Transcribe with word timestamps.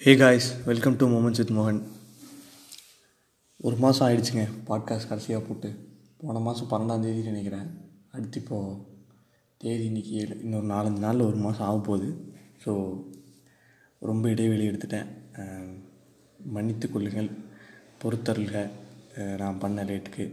Hey 0.00 0.16
guys 0.16 0.46
welcome 0.66 0.94
to 0.96 1.06
moments 1.06 1.40
with 1.40 1.52
மோகன் 1.56 1.80
ஒரு 3.60 3.76
மாதம் 3.76 4.04
ஆயிடுச்சுங்க 4.06 4.44
பாட்காஸ்ட் 4.68 5.08
கடைசியாக 5.08 5.42
போட்டு. 5.48 5.70
போன 6.20 6.40
மாதம் 6.40 6.70
பன்னெண்டாம் 6.70 7.00
தேதி 7.00 7.22
நினைக்கிறேன். 7.22 7.66
அடுத்து 8.12 8.40
இப்போது 8.40 8.78
தேதி 9.56 9.90
இன்றைக்கி 9.90 10.12
ஏழு 10.20 10.40
இன்னொரு 10.42 10.66
நாலஞ்சு 10.66 10.98
நாளில் 10.98 11.26
ஒரு 11.26 11.36
மாதம் 11.36 11.66
ஆக 11.66 11.76
போகுது. 11.80 12.08
ஸோ 12.64 12.70
ரொம்ப 13.98 14.30
இடைவெளி 14.30 14.70
எடுத்துட்டேன். 14.70 15.10
மன்னித்து 16.38 16.88
கொள்ளுங்கள் 16.88 17.30
பொறுத்தருள்க 18.04 18.64
நான் 19.36 19.58
பண்ண 19.58 19.84
லேட்டுக்கு 19.84 20.26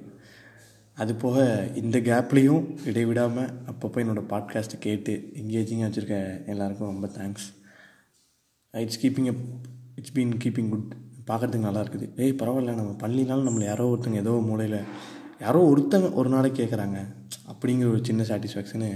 அது 0.98 1.16
போக 1.16 1.38
இந்த 1.76 2.00
கேப்லேயும் 2.00 2.66
இடைவிடாமல் 2.86 3.54
அப்பப்போ 3.72 4.06
என்னோடய 4.06 4.32
பாட்காஸ்ட்டை 4.34 4.80
கேட்டு 4.80 5.16
எங்கேஜிங்காக 5.44 5.90
வச்சுருக்க 5.90 6.46
எல்லாருக்கும் 6.46 6.94
ரொம்ப 6.94 7.10
thanks 7.18 7.48
it's 8.84 9.02
keeping 9.04 9.30
up 9.34 9.44
it's 10.00 10.16
been 10.18 10.34
keeping 10.44 10.72
good 10.74 10.90
பார்க்குறதுக்கு 11.30 11.68
நல்லா 11.68 11.82
இருக்குது. 11.84 12.06
ஏய் 12.24 12.40
பரவாயில்ல 12.42 12.74
நம்ம 12.80 12.92
பள்ளினாலும் 13.04 13.48
நம்மளை 13.48 13.66
யாரோ 13.72 13.86
ஒருத்தங்க 13.94 14.20
ஏதோ 14.24 14.34
மூலையில் 14.50 14.80
யாரோ 15.46 15.62
ஒருத்தங்க 15.72 16.08
ஒரு 16.20 16.30
நாளைக்கு 16.36 16.60
கேட்குறாங்க 16.60 16.98
அப்படிங்கிற 17.52 17.88
ஒரு 17.94 18.02
சின்ன 18.10 18.24
சாட்டிஸ்ஃபேக்ஷனு 18.30 18.90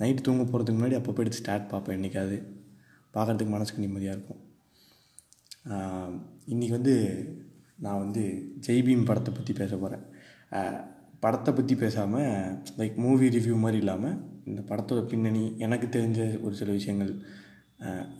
நைட்டு 0.00 0.24
தூங்க 0.26 0.42
போகிறதுக்கு 0.42 0.78
முன்னாடி 0.78 0.96
அப்போ 0.98 1.12
போய்ட்டு 1.16 1.38
ஸ்டார்ட் 1.40 1.70
பார்ப்பேன் 1.72 1.96
என்றைக்காவது 1.98 2.38
பார்க்குறதுக்கு 3.14 3.54
மனசுக்கு 3.56 3.84
நிம்மதியாக 3.84 4.16
இருக்கும். 4.16 4.40
இன்றைக்கி 6.52 6.74
வந்து 6.78 6.94
நான் 7.84 8.02
வந்து 8.04 8.22
ஜெய்பீம் 8.66 9.06
படத்தை 9.10 9.30
பற்றி 9.34 9.52
பேச 9.60 9.72
போகிறேன் 9.76 10.04
படத்தை 11.24 11.50
பற்றி 11.54 11.74
பேசாமல் 11.82 12.32
லைக் 12.78 12.96
மூவி 13.04 13.26
ரிவ்யூ 13.36 13.56
மாதிரி 13.64 13.78
இல்லாமல் 13.82 14.16
இந்த 14.50 14.60
படத்தோட 14.70 15.02
பின்னணி 15.12 15.44
எனக்கு 15.66 15.86
தெரிஞ்ச 15.96 16.20
ஒரு 16.46 16.54
சில 16.60 16.70
விஷயங்கள் 16.78 17.12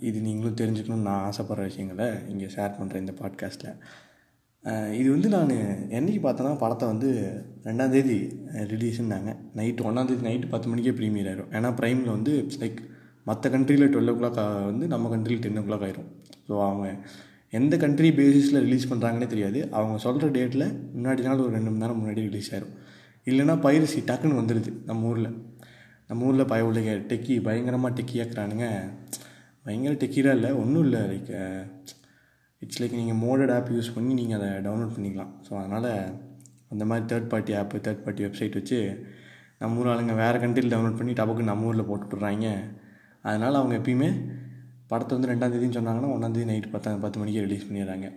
இது 0.00 0.18
நீங்களும் 0.20 0.58
தெரிஞ்சுக்கணும்னு 0.60 1.08
நான் 1.10 1.24
ஆசைப்பட்ற 1.28 1.62
விஷயங்களை 1.68 2.08
இங்கே 2.32 2.48
ஷேர் 2.54 2.76
பண்ணுறேன் 2.78 3.02
இந்த 3.04 3.14
பாட்காஸ்ட்டில் 3.20 3.76
இது 4.98 5.08
வந்து 5.14 5.28
நான் 5.28 5.50
என்னைக்கு 5.98 6.20
பார்த்தேன்னா 6.24 6.52
படத்தை 6.62 6.86
வந்து 6.88 7.08
ரெண்டாந்தேதி 7.68 8.16
ரிலீஸ்னாங்க 8.72 9.32
நைட்டு 9.58 9.86
ஒன்றாந்தேதி 9.88 10.22
நைட்டு 10.28 10.52
பத்து 10.54 10.68
மணிக்கே 10.68 10.92
ப்ரீமியர் 11.00 11.28
ஆயிரும். 11.30 11.50
ஏன்னா 11.56 11.70
ப்ரைமில் 11.80 12.14
வந்து 12.16 12.32
லைக் 12.62 12.80
மற்ற 13.28 13.50
கண்ட்ரியில் 13.54 13.92
டுவெல் 13.94 14.12
ஓ 14.12 14.14
கிளாக் 14.20 14.40
வந்து 14.70 14.86
நம்ம 14.94 15.10
கண்ட்ரியில் 15.14 15.42
டென் 15.44 15.60
ஓ 15.60 15.64
கிளாக் 15.68 15.84
ஆயிரும். 15.88 16.08
ஸோ 16.48 16.54
அவங்க 16.68 16.86
எந்த 17.58 17.74
கண்ட்ரி 17.84 18.08
பேசிஸில் 18.20 18.62
ரிலீஸ் 18.66 18.90
பண்ணுறாங்கன்னே 18.92 19.28
தெரியாது. 19.34 19.58
அவங்க 19.70 19.96
சொல்கிற 19.98 20.28
டேட்டில் 20.36 20.66
முன்னாடி 20.94 21.22
நாள் 21.28 21.44
ஒரு 21.46 21.52
ரெண்டு 21.56 21.70
மணி 21.70 21.82
நேரம் 21.84 22.00
முன்னாடி 22.02 22.22
ரிலீஸ் 22.28 22.50
ஆயிரும். 22.54 22.74
இல்லைன்னா 23.26 23.56
பைரசி 23.66 24.00
டக்குன்னு 24.10 24.40
வந்துடுது 24.40 24.72
நம்ம 24.90 25.08
ஊரில். 25.10 25.30
நம்ம 26.08 26.26
ஊரில் 26.28 26.50
பய 26.52 26.64
உள்ள 26.68 26.80
டெக்கி 27.12 27.34
பயங்கரமாக 27.48 27.94
டெக்கியாக்குறானுங்க 27.98 28.66
பயங்கர 29.66 29.94
டெக்கியாக 30.02 30.36
இல்லை 30.38 30.50
ஒன்றும் 30.62 30.84
இல்லை. 30.86 31.02
லைக் 31.10 31.30
இட்ஸ் 32.62 32.80
லைக் 32.80 32.96
நீங்கள் 33.00 33.20
மோடட் 33.24 33.52
ஆப் 33.56 33.70
யூஸ் 33.76 33.94
பண்ணி 33.96 34.12
நீங்கள் 34.20 34.38
அதை 34.38 34.48
டவுன்லோட் 34.66 34.94
பண்ணிக்கலாம். 34.96 35.32
ஸோ 35.46 35.52
அதனால் 35.60 35.90
அந்த 36.72 36.84
மாதிரி 36.90 37.04
third 37.10 37.30
party 37.32 37.52
app 37.60 37.82
third 37.86 38.02
party 38.06 38.24
website 38.26 38.58
வச்சு 38.58 38.78
நம்ம 39.60 39.80
ஊர் 39.80 39.90
ஆளுங்க 39.92 40.14
வேறு 40.22 40.38
கண்ட்ரியில் 40.44 40.72
டவுன்லோட் 40.74 40.98
பண்ணி 41.00 41.12
டபுக்கு 41.20 41.50
நம்ம 41.50 41.68
ஊரில் 41.70 41.88
போட்டு 41.90 42.06
விட்றாங்க. 42.12 42.48
அதனால் 43.28 43.58
அவங்க 43.60 43.74
எப்பயுமே 43.80 44.10
படத்தை 44.90 45.12
வந்து 45.16 45.30
ரெண்டாந்தேதின்னு 45.32 45.76
சொன்னாங்கன்னா 45.78 46.10
ஒன்றாந்தேதி 46.14 46.46
நைட்டு 46.50 46.72
பத்து 46.74 46.98
பத்து 47.04 47.20
மணிக்கு 47.20 47.44
ரிலீஸ் 47.46 47.66
பண்ணிடுறாங்க. 47.68 48.08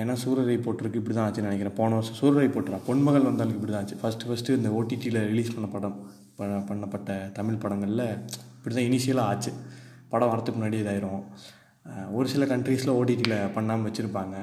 ஏன்னா 0.00 0.14
சூரரை 0.22 0.54
போட்டிருக்கு 0.66 1.00
இப்படி 1.00 1.14
தான் 1.16 1.26
ஆச்சுன்னு 1.26 1.48
நினைக்கிறேன். 1.48 1.76
போன 1.80 1.94
வருஷம் 1.98 2.18
சூரரை 2.20 2.48
போட்டுறா. 2.54 2.78
பொன்மகள் 2.86 3.26
வந்தாலும் 3.28 3.56
இப்படி 3.58 3.72
தான் 3.72 3.82
ஆச்சு. 3.84 3.98
ஃபஸ்ட்டு 4.02 4.28
ஃபஸ்ட்டு 4.28 4.56
இந்த 4.58 4.70
ஓடிடியில் 4.78 5.20
ரிலீஸ் 5.32 5.52
பண்ண 5.56 5.68
படம் 5.74 5.98
ப 6.38 6.48
பண்ணப்பட்ட 6.70 7.10
தமிழ் 7.38 7.60
படங்களில் 7.64 8.06
இப்படி 8.56 8.74
தான் 8.78 8.88
இனிஷியலாக 8.90 9.32
ஆச்சு. 9.32 9.52
படம் 10.14 10.32
வரத்துக்கு 10.32 10.60
முன்னாடி 10.60 10.78
இதாயிரும். 10.84 11.22
ஒரு 12.16 12.26
சில 12.32 12.44
கண்ட்ரீஸில் 12.54 12.96
ஓடிடியில் 12.98 13.36
பண்ணாமல் 13.56 13.88
வச்சுருப்பாங்க. 13.88 14.36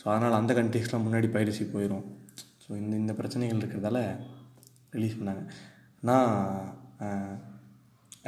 ஸோ 0.00 0.04
அதனால் 0.12 0.38
அந்த 0.40 0.52
கண்ட்ரீஸ்லாம் 0.58 1.04
முன்னாடி 1.06 1.28
பைரசி 1.34 1.64
போயிடும் 1.74 2.04
ஸோ 2.62 2.70
இந்த 2.82 2.94
இந்த 3.02 3.12
பிரச்சனைகள் 3.18 3.60
இருக்கிறதால 3.60 3.98
ரிலீஸ் 4.96 5.18
பண்ணாங்க. 5.18 5.42
நான் 6.08 6.30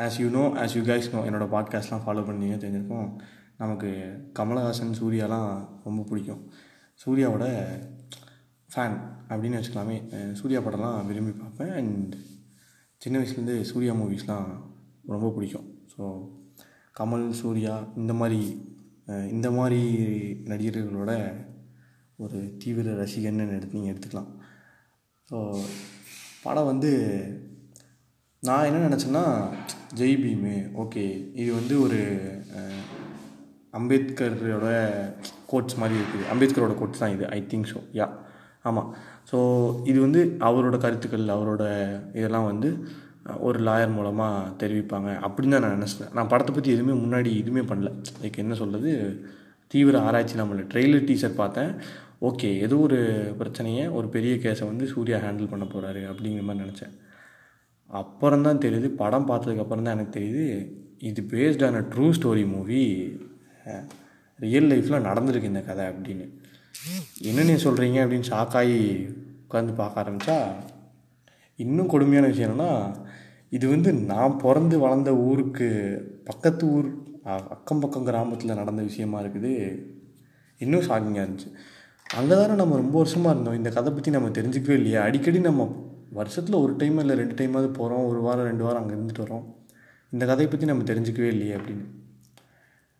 as 0.04 0.18
you 0.22 0.28
know 0.36 0.44
as 0.62 0.74
you 0.76 0.82
guys 0.90 1.08
know 1.14 1.20
என்னோடய 1.28 1.52
பாட்காஸ்ட்லாம் 1.54 2.04
ஃபாலோ 2.04 2.22
பண்ணீங்க 2.28 2.56
தெரிஞ்சிருக்கும். 2.62 3.08
நமக்கு 3.62 3.90
கமலஹாசன் 4.38 4.96
சூர்யாலாம் 5.00 5.50
ரொம்ப 5.86 6.00
பிடிக்கும். 6.10 6.42
சூர்யாவோட 7.02 7.46
ஃபேன் 8.72 8.96
அப்படின்னு 9.30 9.58
வச்சுக்கலாமே. 9.58 9.96
சூர்யா 10.40 10.60
படம்லாம் 10.66 11.06
விரும்பி 11.10 11.34
பார்ப்பேன். 11.42 11.74
அண்ட் 11.80 12.14
சின்ன 13.02 13.18
வயசுலேருந்து 13.20 13.56
சூர்யா 13.70 13.94
மூவிஸ்லாம் 14.00 14.48
ரொம்ப 15.14 15.28
பிடிக்கும். 15.36 15.68
ஸோ 15.92 16.02
கமல் 16.98 17.26
சூர்யா 17.40 17.74
இந்த 18.00 18.12
மாதிரி 18.20 18.40
இந்த 19.34 19.48
மாதிரி 19.56 19.80
நடிகர்களோட 20.50 21.12
ஒரு 22.24 22.38
தீவிர 22.62 22.92
ரசிகன்னு 23.00 23.56
எடுத்து 23.56 23.78
நீங்கள் 23.78 23.92
எடுத்துக்கலாம். 23.92 24.30
ஸோ 25.30 25.38
படம் 26.44 26.70
வந்து 26.70 26.90
நான் 28.42 28.66
என்ன 28.68 28.80
நினச்சேன்னா 28.86 29.24
ஜெய் 30.00 30.16
பீமு 30.22 30.54
ஓகே. 30.82 31.04
இது 31.40 31.50
வந்து 31.58 31.74
ஒரு 31.84 32.00
அம்பேத்கரோட 33.78 34.68
கோட்ஸ் 35.50 35.78
மாதிரி 35.80 35.98
இருக்குது. 36.00 36.28
அம்பேத்கரோட 36.32 36.74
கோட்ஸ் 36.80 37.02
தான் 37.02 37.14
இது 37.16 37.24
ஐ 37.38 37.40
திங்க் 37.52 37.70
ஸோ 37.72 37.80
யா 38.00 38.06
ஆமாம் 38.68 38.90
ஸோ 39.30 39.38
இது 39.90 39.98
வந்து 40.06 40.20
அவரோட 40.48 40.76
கருத்துக்கள் 40.84 41.34
அவரோட 41.36 41.64
இதெல்லாம் 42.18 42.50
வந்து 42.52 42.70
ஒரு 43.46 43.58
லாயர் 43.66 43.94
மூலமாக 43.96 44.50
தெரிவிப்பாங்க 44.62 45.10
அப்படின்னு 45.26 45.54
தான் 45.56 45.64
நான் 45.66 45.76
நினச்சேன் 45.78 46.10
நான் 46.16 46.30
படத்தை 46.32 46.52
பற்றி 46.54 46.70
எதுவுமே 46.74 46.94
முன்னாடி 47.04 47.30
எதுவுமே 47.42 47.62
பண்ணல. 47.70 47.90
லைக் 48.22 48.42
என்ன 48.42 48.56
சொல்கிறது 48.60 48.90
தீவிர 49.74 49.98
ஆராய்ச்சி 50.06 50.34
நம்மள 50.40 50.64
ட்ரெய்லர் 50.72 51.06
டீசர் 51.08 51.40
பார்த்தேன். 51.40 51.70
ஓகே 52.28 52.50
ஏதோ 52.66 52.76
ஒரு 52.86 52.98
பிரச்சனையை 53.40 53.84
ஒரு 53.98 54.06
பெரிய 54.16 54.34
கேஸை 54.44 54.66
வந்து 54.70 54.86
சூர்யா 54.92 55.18
ஹேண்டில் 55.24 55.52
பண்ண 55.52 55.64
போகிறாரு 55.72 56.02
அப்படிங்கிற 56.10 56.44
மாதிரி 56.48 56.64
நினச்சேன். 56.64 56.94
அப்புறம் 57.90 58.44
தான் 58.46 58.62
தெரியுது 58.64 58.88
படம் 59.02 59.28
பார்த்ததுக்கப்புறம் 59.30 59.86
தான் 59.86 59.96
எனக்கு 59.96 60.16
தெரியுது 60.18 60.44
இது 61.10 61.22
பேஸ்ட் 61.32 61.64
ஆன 61.66 61.82
ட்ரூ 61.92 62.06
ஸ்டோரி 62.18 62.44
மூவி 62.54 62.82
ரியல் 64.38 64.70
லைஃப்பில் 64.70 65.06
நடந்திருக்கு 65.08 65.52
இந்த 65.52 65.62
கதை 65.66 65.84
அப்படின்னு. 65.90 66.26
என்ன 67.30 67.44
நீ 67.48 67.56
சொல்கிறீங்க 67.66 67.98
அப்படின்னு 68.04 68.30
ஷாக்காகி 68.32 68.80
உட்காந்து 69.44 69.74
பார்க்க 69.80 70.02
ஆரம்பித்தா 70.02 70.38
இன்னும் 71.58 71.90
கொடுமையான 71.92 72.28
விஷயம் 72.30 72.48
என்னென்னா 72.48 72.70
இது 73.56 73.66
வந்து 73.74 73.90
நான் 74.12 74.38
பிறந்து 74.44 74.76
வளர்ந்த 74.84 75.10
ஊருக்கு 75.28 75.68
பக்கத்து 76.28 76.64
ஊர் 76.74 76.88
அக்கம் 77.56 77.82
பக்கம் 77.82 78.06
கிராமத்தில் 78.08 78.58
நடந்த 78.60 78.82
விஷயமா 78.88 79.18
இருக்குது. 79.24 79.52
இன்னும் 80.60 80.86
ஷாக்கிங்காக 80.88 81.24
இருந்துச்சு. 81.24 81.50
அங்கே 82.18 82.34
தானே 82.40 82.54
நம்ம 82.62 82.76
ரொம்ப 82.82 82.96
வருஷமாக 83.02 83.34
இருந்தோம். 83.34 83.58
இந்த 83.60 83.70
கதை 83.76 83.90
பற்றி 83.92 84.10
நம்ம 84.16 84.30
தெரிஞ்சுக்கவே 84.38 84.76
இல்லையா. 84.80 85.02
அடிக்கடி 85.08 85.38
நம்ம 85.48 85.66
வருஷத்தில் 86.18 86.62
ஒரு 86.64 86.72
டைம் 86.80 86.98
இல்லை 87.02 87.14
ரெண்டு 87.20 87.36
டைமாவது 87.38 87.68
போகிறோம் 87.78 88.06
ஒரு 88.10 88.20
வாரம் 88.26 88.48
ரெண்டு 88.50 88.64
வாரம் 88.66 88.80
அங்கே 88.82 88.94
இருந்துட்டு 88.96 89.24
வரோம். 89.26 89.44
இந்த 90.12 90.24
கதையை 90.30 90.48
பற்றி 90.50 90.66
நம்ம 90.70 90.84
தெரிஞ்சுக்கவே 90.90 91.30
இல்லையே 91.34 91.54
அப்படின்னு. 91.58 91.86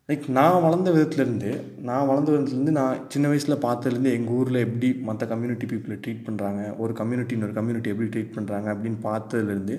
லைக் 0.08 0.24
நான் 0.38 0.62
வளர்ந்த 0.64 0.88
விதத்துலேருந்து 0.94 1.50
நான் 1.88 2.08
வளர்ந்த 2.08 2.30
விதத்துலேருந்து 2.32 2.74
நான் 2.78 2.98
சின்ன 3.12 3.28
வயசில் 3.32 3.62
பார்த்ததுலேருந்து 3.66 4.10
எங்கள் 4.16 4.36
ஊரில் 4.38 4.58
எப்படி 4.64 4.88
மற்ற 5.08 5.26
கம்யூனிட்டி 5.30 5.66
பீப்புளை 5.70 5.96
ட்ரீட் 6.04 6.26
பண்ணுறாங்க 6.26 6.62
ஒரு 6.82 6.92
கம்யூனிட்டி 7.00 7.34
இன்னொரு 7.36 7.54
கம்யூனிட்டி 7.58 7.92
எப்படி 7.92 8.08
ட்ரீட் 8.14 8.34
பண்ணுறாங்க 8.36 8.68
அப்படின்னு 8.74 8.98
பார்த்ததுலேருந்து 9.06 9.76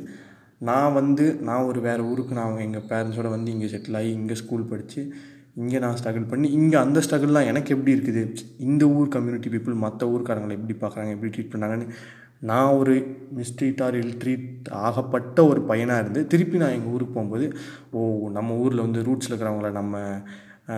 நான் 0.62 0.94
வந்து 0.94 1.40
நான் 1.42 1.64
ஒரு 1.64 1.82
வேறு 1.82 2.04
ஊருக்கு 2.04 2.34
நான் 2.34 2.58
எங்கள் 2.58 2.88
பேரண்ட்ஸோடு 2.90 3.30
வந்து 3.30 3.52
இங்கே 3.52 3.66
செட்டில் 3.66 3.96
ஆகி 3.96 4.10
இங்கே 4.10 4.34
ஸ்கூல் 4.34 4.64
படித்து 4.64 5.02
இங்கே 5.56 5.80
நான் 5.80 5.96
ஸ்ட்ரகிள் 5.96 6.30
பண்ணி 6.30 6.48
இங்கே 6.50 6.78
அந்த 6.78 7.00
ஸ்ட்ரகிள்லாம் 7.00 7.46
எனக்கு 7.46 7.76
எப்படி 7.76 7.96
இருக்குது? 7.96 8.24
இந்த 8.60 8.86
ஊர் 8.88 9.08
கம்யூனிட்டி 9.08 9.50
பீப்புள் 9.50 9.74
மற்ற 9.74 10.08
ஊர்க்காரங்களை 10.08 10.52
எப்படி 10.52 10.76
பார்க்குறாங்க? 10.80 11.10
எப்படி 11.10 11.32
ட்ரீட் 11.36 11.54
பண்ணாங்கன்னு 11.54 11.88
நான் 12.40 12.78
ஒரு 12.78 12.94
மிஸ்ட்ரீட் 13.34 13.82
ஆர் 13.82 13.96
இல் 13.96 14.18
ட்ரீட் 14.18 14.70
ஆகப்பட்ட 14.72 15.46
ஒரு 15.46 15.62
பையனாக 15.62 16.00
இருந்து 16.00 16.28
திருப்பி 16.28 16.58
நான் 16.58 16.72
எங்கள் 16.72 16.92
ஊருக்கு 16.92 17.14
போகும்போது 17.14 17.46
ஓ 17.92 18.30
நம்ம 18.30 18.56
ஊரில் 18.56 18.80
வந்து 18.80 19.02
ரூட்ஸில் 19.04 19.32
இருக்கிறவங்கள 19.32 19.72
நம்ம 19.72 19.96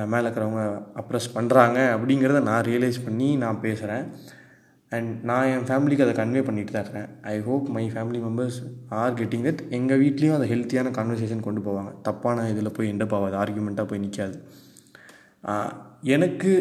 மேலே 0.05 0.23
இருக்கிறவங்க 0.27 0.81
அப்ரெஸ் 0.95 1.35
பண்ணுறாங்க 1.35 1.77
அப்படிங்கிறத 1.95 2.39
நான் 2.41 2.65
ரியலைஸ் 2.65 3.06
பண்ணி 3.06 3.35
நான் 3.35 3.59
பேசுகிறேன் 3.59 4.06
அண்ட் 4.95 5.12
நான் 5.30 5.50
என் 5.54 5.66
ஃபேமிலிக்கு 5.69 6.04
அதை 6.06 6.13
கன்வே 6.19 6.42
பண்ணிட்டு 6.48 6.74
தான் 6.74 6.84
இருக்கேன் 6.86 7.10
I 7.31 7.34
hope 7.48 7.66
my 7.78 7.84
family 7.94 8.19
members 8.25 8.60
are 9.00 9.18
getting 9.19 9.45
that 9.48 9.62
எங்கள் 9.78 10.00
வீட்லேயும் 10.04 10.38
அதை 10.38 10.45
ஹெல்த்தியான 10.54 10.92
கான்வர்சேஷன் 10.98 11.44
கொண்டு 11.48 11.62
போவாங்க. 11.68 11.92
தப்பான 12.07 12.45
இதில் 12.54 12.75
போய் 12.78 12.92
எண்டப் 12.94 13.16
ஆகாது. 13.18 13.36
ஆர்குமெண்ட்டாக 13.42 13.88
போய் 13.92 14.04
நிற்காது 14.06 14.38
எனக்கு 16.16 16.51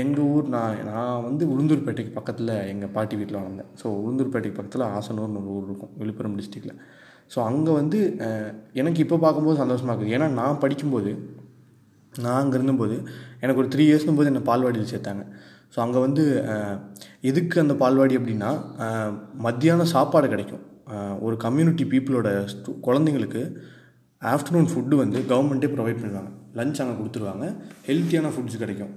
எங்கள் 0.00 0.28
ஊர் 0.34 0.46
நான் 0.54 0.78
நான் 0.92 1.24
வந்து 1.26 1.44
உளுந்தூர்பேட்டைக்கு 1.52 2.12
பக்கத்தில் 2.16 2.52
எங்கள் 2.72 2.92
பாட்டி 2.96 3.14
வீட்டில் 3.20 3.38
வளர்ந்தேன். 3.40 3.70
ஸோ 3.80 3.86
உளுந்தூர்பேட்டைக்கு 4.04 4.58
பக்கத்தில் 4.58 4.84
ஆசனூர்னு 4.96 5.40
ஒரு 5.42 5.50
ஊர் 5.56 5.66
இருக்கும். 5.68 5.92
விழுப்புரம் 6.00 6.36
டிஸ்ட்ரிக்டில் 6.38 6.74
ஸோ 7.32 7.38
அங்கே 7.50 7.72
வந்து 7.80 7.98
எனக்கு 8.80 9.00
இப்போ 9.04 9.16
பார்க்கும்போது 9.24 9.60
சந்தோஷமாக 9.62 9.94
இருக்குது. 9.94 10.14
ஏன்னா 10.16 10.28
நான் 10.40 10.60
படிக்கும்போது 10.64 11.10
நான் 12.24 12.40
அங்கே 12.42 12.56
இருந்தபோது 12.58 12.96
எனக்கு 13.42 13.62
ஒரு 13.62 13.70
த்ரீ 13.74 13.84
இயர்ஸ்னும் 13.90 14.18
போது 14.18 14.30
என்னை 14.32 14.42
பால்வாடியில் 14.50 14.92
சேர்த்தாங்க. 14.92 15.24
ஸோ 15.74 15.78
அங்கே 15.84 16.00
வந்து 16.06 16.24
எதுக்கு 17.30 17.56
அந்த 17.64 17.74
பால்வாடி 17.82 18.14
அப்படின்னா 18.20 18.50
மத்தியானம் 19.46 19.92
சாப்பாடு 19.94 20.28
கிடைக்கும். 20.32 20.64
ஒரு 21.26 21.36
கம்யூனிட்டி 21.44 21.84
பீப்புளோட 21.92 22.28
ஸ்டூ 22.52 22.70
குழந்தைங்களுக்கு 22.86 23.42
ஆஃப்டர்நூன் 24.22 24.70
ஃபுட்டு 24.70 24.96
வந்து 25.02 25.18
கவர்மெண்ட்டே 25.32 25.68
ப்ரொவைட் 25.74 26.00
பண்ணுவாங்க. 26.02 26.30
லஞ்ச் 26.58 26.80
அங்கே 26.82 26.96
கொடுத்துருவாங்க. 27.00 27.46
ஹெல்த்தியான 27.88 28.32
ஃபுட்ஸ் 28.34 28.62
கிடைக்கும். 28.62 28.94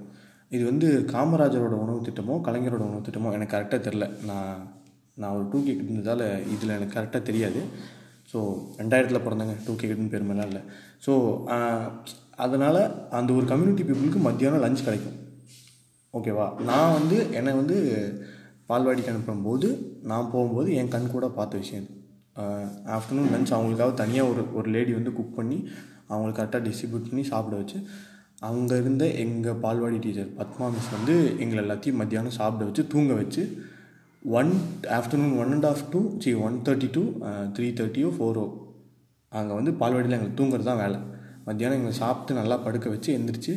இது 0.54 0.62
வந்து 0.70 0.88
காமராஜரோட 1.12 1.74
உணவு 1.84 2.00
திட்டமோ 2.08 2.34
கலைஞரோட 2.46 2.82
உணவு 2.90 3.04
திட்டமோ 3.06 3.30
எனக்கு 3.36 3.54
கரெக்டாக 3.56 3.80
தெரில. 3.86 4.06
நான் 4.30 4.56
நான் 5.20 5.34
ஒரு 5.36 5.44
டூ 5.52 5.58
கே 5.66 5.72
இருந்ததால் 5.82 6.24
இதில் 6.54 6.76
எனக்கு 6.76 6.96
கரெக்டாக 6.98 7.22
தெரியாது. 7.28 7.60
ஸோ 8.30 8.38
ரெண்டாயிரத்தில் 8.80 9.24
பிறந்தாங்க 9.26 9.54
டூ 9.66 9.72
கே 9.80 9.88
கிட்னு 9.90 10.12
பெருமைலாம் 10.14 10.48
இல்லை. 10.50 10.62
ஸோ 11.06 11.12
அதனால் 12.44 12.80
அந்த 13.18 13.30
ஒரு 13.38 13.46
கம்யூனிட்டி 13.52 13.84
பீப்புளுக்கு 13.88 14.22
மத்தியானம் 14.28 14.64
லஞ்ச் 14.64 14.86
கிடைக்கும். 14.88 15.18
ஓகேவா? 16.14 16.46
நான் 16.62 16.92
வந்து 16.92 17.16
என்னை 17.32 17.52
வந்து 17.52 17.76
பால்வாடிக்கு 18.68 19.12
அனுப்பும்போது 19.12 19.68
நான் 20.02 20.30
போகும்போது 20.30 20.74
என் 20.74 20.88
கண் 20.88 21.12
கூட 21.12 21.26
பார்த்த 21.28 21.56
விஷயம் 21.56 21.88
ஆஃப்டர்நூன் 22.96 23.32
லஞ்ச் 23.32 23.54
அவங்களுக்காக 23.54 23.94
தனியாக 23.94 24.30
ஒரு 24.30 24.42
ஒரு 24.52 24.70
லேடி 24.70 24.92
வந்து 24.92 25.12
குக் 25.12 25.36
பண்ணி 25.36 25.58
அவங்களுக்கு 26.08 26.40
கரெக்டாக 26.40 26.62
டிஸ்ட்ரிபியூட் 26.64 27.08
பண்ணி 27.08 27.22
சாப்பிட 27.22 27.56
வச்சு 27.56 27.78
அங்கே 28.40 28.76
இருந்த 28.76 29.04
எங்கள் 29.18 29.60
பால்வாடி 29.62 29.98
டீச்சர் 29.98 30.30
பத்மா 30.38 30.70
மிஸ் 30.70 30.90
வந்து 30.90 31.14
எங்களை 31.38 31.60
எல்லாத்தையும் 31.64 31.94
மத்தியானம் 31.94 32.30
சாப்பிட 32.30 32.64
வச்சு 32.64 32.86
தூங்க 32.86 33.12
வச்சு 33.12 33.42
one 34.22 34.50
afternoon 34.98 35.38
one 35.38 35.52
and 35.52 35.64
half 35.64 35.84
two 35.90 36.00
C 36.18 36.32
one 36.40 36.56
thirty 36.64 36.88
two 36.92 37.02
three 37.56 37.68
தேர்ட்டியோ 37.72 38.10
ஃபோரோ 38.16 38.44
அங்கே 39.32 39.54
வந்து 39.54 39.70
பால்வாடியில் 39.72 40.16
எங்களுக்கு 40.16 40.40
தூங்குறது 40.40 40.62
தான் 40.62 40.76
வேலை. 40.76 40.98
மத்தியானம் 41.44 41.76
எங்களை 41.76 41.96
சாப்பிட்டு 41.96 42.40
நல்லா 42.40 42.56
படுக்க 42.56 42.88
வச்சு 42.88 43.18
எந்திரிச்சு 43.18 43.54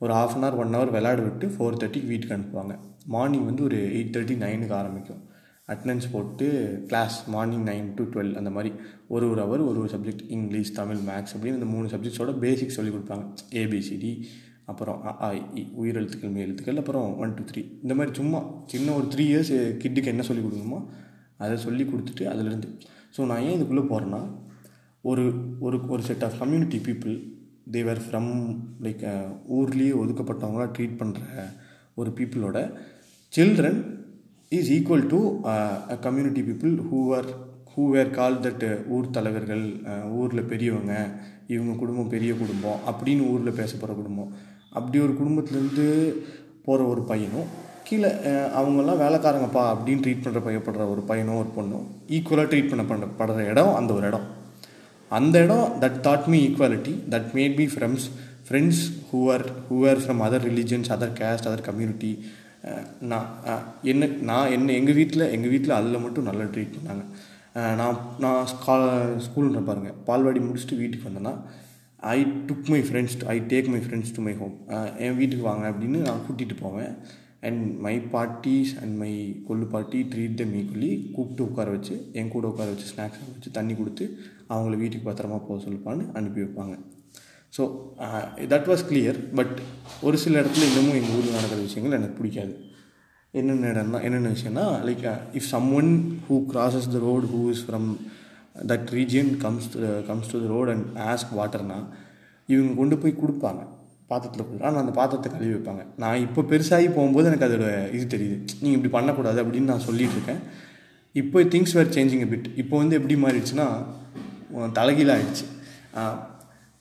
ஒரு 0.00 0.12
half 0.12 0.34
an 0.34 0.42
hour 0.42 0.56
one 0.56 0.74
hour 0.74 0.90
விளையாட 0.90 1.20
விட்டு 1.22 1.46
ஃபோர் 1.48 1.76
தேர்ட்டிக்கு 1.76 2.06
வீட்டுக்கு 2.06 2.36
அனுப்புவாங்க. 2.36 2.74
மார்னிங் 3.06 3.44
வந்து 3.44 3.62
ஒரு 3.62 3.76
எயிட் 3.92 4.14
தேர்ட்டி 4.14 4.36
நைனுக்கு 4.40 4.72
ஆரம்பிக்கும். 4.72 5.22
அட்டண்டன்ஸ் 5.68 6.12
போட்டு 6.12 6.46
class 6.86 7.28
morning 7.28 7.66
nine 7.66 7.94
to 7.94 8.04
twelve 8.04 8.34
அந்த 8.34 8.50
மாதிரி. 8.50 8.70
ஒரு 9.08 9.30
ஒரு 9.30 9.42
ஹவர் 9.42 9.62
ஒரு 9.66 9.78
ஒரு 9.78 9.90
சப்ஜெக்ட் 9.92 10.24
இங்கிலீஷ் 10.28 10.72
தமிழ் 10.72 11.00
மேக்ஸ் 11.08 11.34
அப்படின்னு 11.34 11.58
இந்த 11.60 11.64
மூணு 11.66 11.88
சப்ஜெக்ட்ஸோட 11.88 12.38
பேசிக் 12.38 12.70
சொல்லிக் 12.70 12.94
கொடுப்பாங்க. 12.94 13.24
ஏபிசிடி 13.52 14.12
அப்புறம் 14.64 14.98
ஆ, 15.22 15.32
இ, 15.54 15.62
உயிரெழுத்துக்கள் 15.80 16.30
மேலெழுத்துக்கள் 16.30 16.76
அப்புறம் 16.76 17.18
ஒன் 17.18 17.34
டூ 17.34 17.42
த்ரீ 17.42 17.62
இந்த 17.82 17.94
மாதிரி 17.94 18.14
சும்மா 18.14 18.38
சின்ன 18.66 18.92
ஒரு 18.94 19.06
த்ரீ 19.14 19.24
இயர்ஸ் 19.24 19.52
கிட்டுக்கு 19.82 20.04
என்ன 20.04 20.22
சொல்லிக் 20.22 20.46
கொடுக்கணுமோ 20.46 20.78
அதை 21.38 21.56
சொல்லி 21.56 21.84
கொடுத்துட்டு 21.84 22.24
அதுலேருந்து 22.24 22.68
ஸோ 23.16 23.26
நான் 23.26 23.42
ஏன் 23.42 23.56
இதுக்குள்ளே 23.56 23.84
போகிறேன்னா 23.84 24.20
ஒரு 25.04 25.24
ஒரு 25.60 25.86
ஒரு 25.86 26.02
set 26.02 26.24
of 26.24 26.38
community 26.38 26.78
people 26.78 27.14
they were 27.66 28.00
from 28.04 28.32
like 28.84 29.02
uh, 29.04 29.26
ஊர்லேயே 29.56 29.92
ஒதுக்கப்பட்டவங்களாக 30.00 30.70
ட்ரீட் 30.76 31.00
பண்ணுற 31.00 31.20
ஒரு 31.94 32.10
பீப்புளோட 32.10 32.58
children 33.32 33.78
is 34.52 34.70
equal 34.76 35.06
to 35.06 35.20
community 36.00 36.42
people 36.48 36.74
who 36.88 36.98
are 37.18 37.30
who 37.72 37.84
were 37.90 38.10
call 38.10 38.42
that 38.44 38.66
ஊர் 38.88 39.08
தலைவர்கள் 39.10 39.64
uh, 39.92 40.04
ஊரில் 40.18 40.48
பெரியவங்க 40.52 40.94
இவங்க 41.46 41.72
குடும்பம் 41.74 42.12
பெரிய 42.14 42.32
குடும்பம் 42.34 42.82
அப்படின்னு 42.86 43.24
ஊரில் 43.32 43.58
பேசப்படுற 43.60 43.94
குடும்பம். 43.96 44.30
அப்படி 44.70 44.98
ஒரு 44.98 45.14
குடும்பத்துலேருந்து 45.20 45.88
போகிற 46.64 46.86
ஒரு 46.86 47.02
பையனும் 47.02 47.48
கீழே 47.88 48.10
அவங்கெல்லாம் 48.58 49.02
வேலைக்காரங்கப்பா 49.02 49.64
அப்படின்னு 49.72 50.04
ட்ரீட் 50.04 50.24
பண்ணுற 50.24 50.40
பையப்படுற 50.46 50.84
ஒரு 50.92 51.02
பையனோ 51.10 51.34
ஒரு 51.42 51.50
பொண்ணும் 51.56 51.84
ஈக்குவலாக 52.08 52.48
ட்ரீட் 52.52 52.70
பண்ண 52.70 52.84
பண்ண 52.84 53.08
படுற 53.18 53.42
இடம் 53.52 53.74
அந்த 53.74 53.90
ஒரு 53.92 54.06
இடம். 54.06 54.26
அந்த 55.10 55.44
இடம் 55.44 55.68
that 55.82 55.98
thought 56.06 56.26
me 56.26 56.38
equality 56.46 56.94
that 57.10 57.28
made 57.34 57.58
me 57.58 57.66
friends 57.74 58.06
friends 58.48 58.82
who 59.10 59.20
are 59.34 59.44
who 59.68 59.76
are 59.90 60.00
from 60.04 60.22
other 60.26 60.44
religions 60.50 60.90
other 60.96 61.14
caste 61.20 61.48
other 61.50 61.66
community 61.68 62.12
நான் 63.00 63.28
என்ன 63.82 64.06
நான் 64.22 64.52
என்ன 64.52 64.72
எங்கள் 64.72 64.94
வீட்டில் 64.94 65.30
எங்கள் 65.30 65.52
வீட்டில் 65.54 65.78
அதில் 65.78 66.04
மட்டும் 66.04 66.28
நல்லா 66.30 66.44
ட்ரீட் 66.54 66.76
பண்ணாங்க. 66.78 67.04
Uh, 67.54 67.72
நான் 67.80 67.98
நான் 68.18 68.46
ஸ்கா 68.52 68.74
ஸ்கூல்ன்ற 69.26 69.60
பாருங்க 69.64 69.90
பால்வாடி 70.06 70.40
முடிச்சுட்டு 70.46 70.78
வீட்டுக்கு 70.80 71.08
வந்தேன்னா 71.08 71.34
I 72.02 72.16
took 72.48 72.70
my 72.72 72.80
friends 72.80 73.14
I 73.34 73.36
take 73.52 73.68
my 73.74 73.80
friends 73.84 74.14
to 74.16 74.22
my 74.22 74.34
home 74.40 74.54
என் 75.04 75.18
வீட்டுக்கு 75.20 75.44
வாங்க 75.50 75.64
அப்படின்னு 75.72 75.98
நான் 76.08 76.24
கூட்டிகிட்டு 76.26 76.56
போவேன். 76.62 76.94
And 77.48 77.62
my 77.86 77.94
parties 78.14 78.72
and 78.82 78.94
my 79.02 79.12
கொள்ளு 79.48 79.66
பார்ட்டி 79.74 80.00
ட்ரீட் 80.12 80.36
தம் 80.40 80.54
ஈக்குவலி 80.60 80.90
கூப்பிட்டு 81.16 81.42
உட்கார 81.48 81.70
வச்சு 81.76 81.94
என் 82.20 82.32
கூட 82.34 82.44
உட்கார 82.52 82.68
வச்சு 82.74 82.90
ஸ்நாக்ஸ் 82.92 83.22
வச்சு 83.34 83.52
தண்ணி 83.58 83.74
கொடுத்து 83.74 84.06
அவங்கள 84.54 84.76
வீட்டுக்கு 84.82 85.08
பத்திரமா 85.08 85.38
போக 85.46 85.58
சொல்லுப்பான்னு 85.66 86.04
அனுப்பி 86.18 86.40
வைப்பாங்க. 86.44 86.74
So 87.56 87.62
that 88.52 88.68
was 88.70 88.84
clear 88.90 89.18
but 89.38 89.56
ஒரு 90.06 90.16
சில 90.22 90.34
இடத்துல 90.42 90.68
இன்னமும் 90.70 90.98
எங்கள் 91.00 91.16
ஊரில் 91.18 91.36
நடக்கிற 91.38 91.60
விஷயங்கள் 91.66 91.98
எனக்கு 91.98 92.18
பிடிக்காது. 92.20 92.54
என்னென்ன 93.40 93.70
இடம்னா 93.74 94.00
என்னென்ன 94.06 94.32
விஷயம்னா 94.36 94.64
like 94.88 95.04
if 95.38 95.48
someone 95.78 95.92
who 96.26 96.36
crosses 96.50 96.90
the 96.96 96.98
road 97.06 97.26
who 97.34 97.40
is 97.52 97.62
from 97.68 97.88
that 98.70 98.90
region 98.98 99.30
comes 99.44 99.68
comes 100.10 100.30
to 100.32 100.40
the 100.44 100.48
road 100.56 100.70
and 100.74 100.86
ask 101.12 101.32
வாட்டர்னா 101.38 101.78
இவங்க 102.48 102.72
கொண்டு 102.80 102.96
போய் 103.02 103.20
கொடுப்பாங்க. 103.22 103.62
பாத்திரத்தில் 104.10 104.46
கொடுத்து 104.46 104.68
ஆனால் 104.68 104.82
அந்த 104.84 104.92
பாத்திரத்தை 104.98 105.28
கழுவி 105.34 105.52
வைப்பாங்க. 105.54 105.82
நான் 106.02 106.22
இப்போ 106.26 106.40
பெருசாகி 106.50 106.88
போகும்போது 106.96 107.28
எனக்கு 107.30 107.46
அதோட 107.48 107.68
இது 107.96 108.04
தெரியுது. 108.14 108.36
நீங்கள் 108.62 108.78
இப்படி 108.78 108.92
பண்ணக்கூடாது 108.96 109.38
அப்படின்னு 109.42 109.70
நான் 109.72 109.86
சொல்லிகிட்டு 109.88 110.16
இருக்கேன். 110.18 110.40
இப்போ 111.20 111.44
திங்ஸ் 111.54 111.74
வேர் 111.78 111.94
சேஞ்சிங் 111.96 112.24
பிட் 112.32 112.48
இப்போ 112.62 112.74
வந்து 112.82 112.96
எப்படி 112.98 113.16
மாறிடுச்சுன்னா 113.24 113.66
தலைகீழாகிடுச்சு 114.78 115.46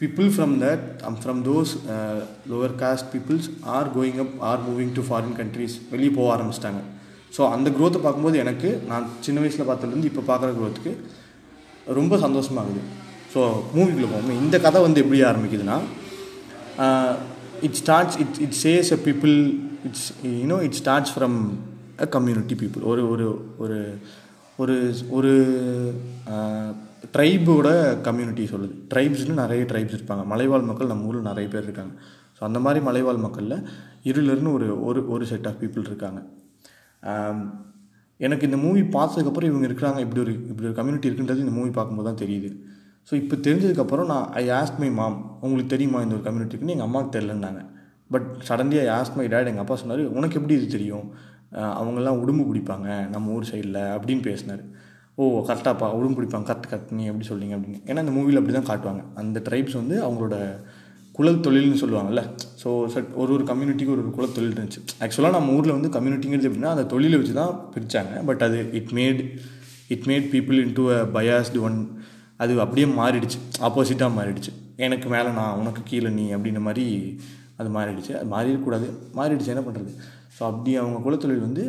people 0.02 0.30
from 0.38 0.52
that 0.64 0.82
um, 1.08 1.16
from 1.24 1.38
those 1.48 1.70
uh, 1.96 2.20
lower 2.52 2.70
caste 2.82 3.06
peoples 3.12 3.46
are 3.76 3.86
going 3.98 4.16
up 4.24 4.32
are 4.50 4.60
moving 4.68 4.90
to 4.98 5.02
foreign 5.10 5.34
countries. 5.40 5.74
வெளியே 5.92 6.12
போக 6.18 6.28
ஆரம்பிச்சிட்டாங்க. 6.36 6.82
ஸோ 7.36 7.42
அந்த 7.56 7.68
க்ரோத்தை 7.78 8.00
பார்க்கும்போது 8.06 8.38
எனக்கு 8.44 8.70
நான் 8.92 9.06
சின்ன 9.26 9.40
வயசில் 9.44 9.70
பார்த்ததுலேருந்து 9.70 10.10
இப்போ 10.12 10.24
பார்க்குற 10.30 10.50
க்ரோத்துக்கு 10.60 10.94
ரொம்ப 12.00 12.18
சந்தோஷமாகுது. 12.26 12.82
ஸோ 13.34 13.42
மூவிக்குள்ளே 13.76 14.10
போகும் 14.14 14.42
இந்த 14.44 14.60
கதை 14.66 14.82
வந்து 14.88 15.02
எப்படி 15.04 15.22
ஆரம்பிக்குதுன்னா 15.32 15.78
it 17.68 17.78
starts 17.82 18.18
it 18.24 18.40
it 18.46 18.58
says 18.66 18.90
a 18.98 19.00
people 19.08 19.36
it's 19.90 20.08
you know 20.42 20.58
it 20.68 20.78
starts 20.82 21.14
from 21.16 21.38
a 22.06 22.08
community 22.16 22.58
people 22.64 22.84
ஒரு 22.94 23.04
ஒரு 23.14 23.28
ஒரு 23.66 23.80
ஒரு 24.64 24.76
ஒரு 25.18 25.34
ட்ரைபோட 27.16 27.68
கம்யூனிட்டி 28.08 28.44
சொல்லுது. 28.54 28.76
ட்ரைப்ஸ்னு 28.92 29.36
நிறைய 29.44 29.64
ட்ரைப்ஸ் 29.72 29.96
இருப்பாங்க. 29.98 30.24
மலைவாழ் 30.34 30.70
மக்கள் 30.70 30.92
நம்ம 30.92 31.08
ஊரில் 31.10 31.30
நிறைய 31.30 31.48
பேர் 31.54 31.68
இருக்காங்க. 31.68 31.94
ஸோ 32.38 32.42
அந்த 32.50 32.60
மாதிரி 32.66 32.80
மலைவாழ் 32.88 33.24
மக்களில் 33.26 33.58
இருளர்னு 34.12 34.54
ஒரு 34.58 34.68
ஒரு 34.90 35.02
ஒரு 35.16 35.26
செட் 35.32 35.48
ஆஃப் 35.50 35.60
பீப்புள் 35.64 35.88
இருக்காங்க. 35.90 36.22
எனக்கு 38.20 38.48
இந்த 38.48 38.58
மூவி 38.66 38.82
பார்த்ததுக்கப்புறம் 38.96 39.52
இவங்க 39.52 39.66
இருக்கிறாங்க. 39.70 40.00
இப்படி 40.06 40.22
ஒரு 40.26 40.34
இப்படி 40.52 40.68
ஒரு 40.70 40.78
கம்யூனிட்டி 40.80 41.08
இருக்குன்றது 41.10 41.44
இந்த 41.46 41.56
மூவி 41.60 41.72
பார்க்கும்போது 41.78 42.08
தான் 42.10 42.22
தெரியுது. 42.24 42.50
ஸோ 43.08 43.14
இப்போ 43.22 43.36
தெரிஞ்சதுக்கப்புறம் 43.46 44.10
நான் 44.12 44.28
ஐ 44.42 44.44
ஆஸ்க் 44.60 44.80
மை 44.84 44.90
மாம் 45.00 45.18
உங்களுக்கு 45.46 45.72
தெரியுமா 45.76 46.02
இந்த 46.06 46.16
ஒரு 46.18 46.26
கம்யூனிட்டி 46.28 46.54
இருக்குன்னு? 46.54 46.76
எங்கள் 46.76 46.90
அம்மாவுக்கு 46.90 47.16
தெரிலன்னாங்க 47.18 47.62
but 48.14 48.28
suddenly 48.50 48.78
I 48.86 48.88
ask 48.98 49.18
my 49.20 49.26
dad 49.34 49.50
எங்கள் 49.52 49.64
அப்பா 49.66 49.76
சொன்னார் 49.82 50.04
உனக்கு 50.18 50.38
எப்படி 50.40 50.56
இது 50.60 50.68
தெரியும்? 50.76 51.08
அவங்கெல்லாம் 51.80 52.20
உடும்பு 52.24 52.44
பிடிப்பாங்க 52.50 52.88
நம்ம 53.14 53.34
ஊர் 53.38 53.50
சைடில் 53.52 53.82
அப்படின்னு 53.96 54.24
பேசினார். 54.30 54.64
ஓ 55.18 55.24
கரெக்டாகப்பா 55.48 55.88
அவளும் 55.94 56.16
பிடிப்பாங்க 56.18 56.48
கரெக்ட் 56.50 56.70
கரெக்ட் 56.70 56.94
நீ 56.98 57.04
எப்படி 57.10 57.26
சொல்லிங்க 57.32 57.56
அப்படின்னு. 57.58 57.80
ஏன்னா 57.90 58.02
இந்த 58.06 58.14
மூவியில் 58.16 58.40
அப்படி 58.40 58.54
தான் 58.58 58.70
காட்டுவாங்க. 58.70 59.02
அந்த 59.22 59.38
ட்ரைப்ஸ் 59.48 59.76
வந்து 59.82 59.96
அவங்களோட 60.06 60.36
குலத் 61.18 61.44
தொழில்னு 61.46 61.82
சொல்லுவாங்கல்ல. 61.82 62.22
ஸோ 62.62 62.70
சட் 62.94 63.12
ஒரு 63.22 63.32
ஒரு 63.36 63.44
கம்யூனிட்டிக்கு 63.50 63.94
ஒரு 63.96 64.04
ஒரு 64.06 64.14
குல 64.16 64.28
தொழில் 64.38 64.56
இருந்துச்சு. 64.56 64.82
ஆக்சுவலாக 65.04 65.36
நம்ம 65.38 65.54
ஊரில் 65.58 65.76
வந்து 65.78 65.92
கம்யூனிட்டிங்கிறது 65.98 66.50
எப்படின்னா 66.50 66.72
அந்த 66.76 66.86
தொழிலை 66.94 67.18
வச்சு 67.22 67.36
தான் 67.42 67.54
பிரித்தாங்க 67.76 68.24
பட் 68.30 68.44
அது 68.48 68.58
it 68.80 68.94
made 69.00 69.22
it 69.96 70.08
made 70.12 70.28
people 70.34 70.60
into 70.66 70.86
a 70.96 71.00
biased 71.18 71.62
one 71.68 71.78
அது 72.44 72.54
அப்படியே 72.66 72.88
மாறிடுச்சு. 73.00 73.40
ஆப்போசிட்டாக 73.68 74.12
மாறிடுச்சு. 74.18 74.52
எனக்கு 74.86 75.08
மேலே 75.16 75.30
நான் 75.40 75.58
உனக்கு 75.62 75.82
கீழே 75.92 76.12
நீ 76.20 76.26
அப்படின்ற 76.36 76.62
மாதிரி 76.70 76.86
அது 77.62 77.70
மாறிடுச்சு. 77.78 78.14
அது 78.20 78.28
மாறிடக்கூடாது. 78.36 78.88
மாறிடுச்சு 79.20 79.54
என்ன 79.56 79.64
பண்ணுறது 79.68 79.92
ஸோ 80.36 80.42
அப்படி 80.52 80.72
அவங்க 80.82 81.00
குலத்தொழில் 81.06 81.46
வந்து 81.48 81.64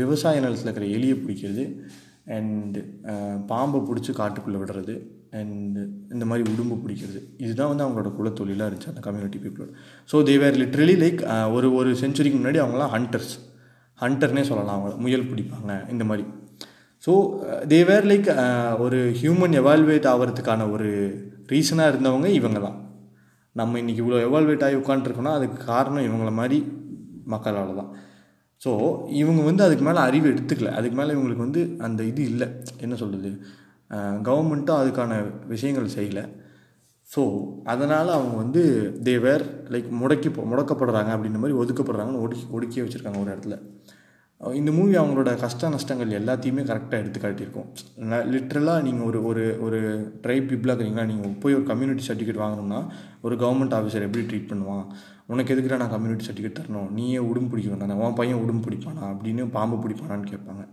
விவசாய 0.00 0.40
நிலத்தில் 0.44 0.68
இருக்கிற 0.68 0.88
எலியை 0.96 1.16
பிடிக்கிறது 1.22 1.64
அண்டு 2.36 2.80
பாம்பை 3.50 3.80
பிடிச்சி 3.88 4.12
காட்டுக்குள்ளே 4.20 4.60
விடுறது 4.62 4.94
அண்டு 5.40 5.82
இந்த 6.14 6.24
மாதிரி 6.28 6.42
உடும்பு 6.52 6.76
பிடிக்கிறது. 6.84 7.20
இதுதான் 7.44 7.70
வந்து 7.70 7.84
அவங்களோட 7.84 8.10
குலத்தொழிலாக 8.18 8.68
இருந்துச்சு 8.68 8.92
அந்த 8.92 9.02
கம்யூனிட்டி 9.06 9.38
பீப்புளோட 9.44 9.70
ஸோ 10.12 10.22
தேவேர் 10.30 10.58
லிட்ரலி 10.62 10.96
லைக் 11.02 11.20
ஒரு 11.56 11.68
ஒரு 11.78 11.90
செஞ்சுரிக்கு 12.02 12.38
முன்னாடி 12.40 12.60
அவங்களாம் 12.64 12.92
ஹண்டர்ஸ் 12.96 13.34
ஹண்டர்னே 13.98 14.44
சொல்லலாம் 14.48 14.76
அவங்கள. 14.76 14.96
முயல் 15.04 15.28
பிடிப்பாங்க 15.30 15.74
இந்த 15.92 16.04
மாதிரி. 16.10 16.24
ஸோ 17.04 17.12
தேவேர் 17.72 18.08
லைக் 18.10 18.28
ஒரு 18.84 18.98
ஹியூமன் 19.20 19.54
எவால்வேட் 19.60 20.10
ஆகிறதுக்கான 20.12 20.70
ஒரு 20.70 20.88
ரீசனாக 21.52 21.90
இருந்தவங்க 21.92 22.28
இவங்க 22.38 22.60
தான் 22.66 22.78
நம்ம 23.56 23.78
இன்றைக்கி 23.82 24.02
இவ்வளோ 24.04 24.18
எவால்வேட் 24.28 24.64
ஆகி 24.66 24.76
உட்காந்துருக்கோன்னா 24.82 25.34
அதுக்கு 25.38 25.58
காரணம் 25.64 26.06
இவங்கள 26.08 26.30
மாதிரி 26.40 26.58
மக்களால் 27.34 27.78
தான் 27.80 27.92
ஸோ 28.64 28.70
இவங்க 29.08 29.42
வந்து 29.42 29.64
அதுக்கு 29.64 29.84
மேலே 29.84 29.98
அறிவு 29.98 30.28
எடுத்துக்கல. 30.28 30.66
அதுக்கு 30.66 30.96
மேலே 30.96 31.12
இவங்களுக்கு 31.12 31.36
வந்து 31.36 31.74
அந்த 31.78 32.02
இது 32.02 32.22
இல்லை. 32.22 32.48
என்ன 32.78 32.94
சொல்கிறது 32.94 33.30
கவர்மெண்ட்டும் 34.00 34.80
அதுக்கான 34.82 35.12
விஷயங்கள் 35.46 35.94
செய்யலை. 35.96 36.24
ஸோ 37.16 37.44
அதனால் 37.64 38.08
அவங்க 38.08 38.36
வந்து 38.36 38.62
தேவர் 39.02 39.70
லைக் 39.70 39.90
முடக்கி 40.02 40.28
போ- 40.28 40.46
முடக்கப்படுறாங்க 40.52 41.10
அப்படின்ற 41.14 41.38
மாதிரி 41.38 41.52
ஒதுக்கப்படுறாங்கன்னு 41.52 42.20
ஒடுக்கி 42.20 42.46
ஒடுக்கியே 42.52 42.84
வச்சுருக்காங்க 42.84 43.20
ஒரு 43.20 43.36
இடத்துல. 43.36 43.58
இந்த 44.54 44.72
மூவி 44.72 44.96
அவங்களோட 44.96 45.36
கஷ்ட 45.36 45.68
நஷ்டங்கள் 45.68 46.24
எல்லாத்தையுமே 46.24 46.64
கரெக்டாக 46.64 46.90
எடுத்து 46.90 47.20
காட்டியிருக்கோம் 47.20 47.66
லிட்ரலாக 48.00 48.82
நீங்கள் 48.82 49.06
ஒரு 49.06 49.24
ஒரு 49.24 49.58
ஒரு 49.60 49.78
ட்ரைப் 50.22 50.48
பீப்புளாக 50.48 50.74
இருக்கிறீங்களா 50.74 51.06
நீங்கள் 51.06 51.30
போய் 51.40 51.54
ஒரு 51.54 51.62
கம்யூனிட்டி 51.62 52.06
சர்டிஃபிகேட் 52.06 52.42
வாங்கணும்னா 52.42 52.86
ஒரு 53.22 53.36
கவர்மெண்ட் 53.36 53.74
ஆஃபீஸர் 53.78 54.02
எப்படி 54.02 54.26
ட்ரீட் 54.26 54.48
பண்ணுவான்? 54.48 54.86
உனக்கு 55.32 55.52
எதுக்குடா 55.54 55.78
நான் 55.82 55.92
கம்யூனிட்டி 55.94 56.26
சர்டிஃபிகேட் 56.26 56.58
தரணும்? 56.58 56.90
நீயே 56.96 57.20
உடம்பு 57.30 57.50
பிடிக்க 57.52 57.70
வேண்டாம். 57.72 58.02
உன் 58.06 58.18
பையன் 58.20 58.42
உடம்பு 58.44 58.64
பிடிப்பானா? 58.66 59.04
அப்படின்னு 59.12 59.44
பாம்பு 59.56 59.76
பிடிப்பானான்னு 59.84 60.30
கேட்பாங்க. 60.32 60.64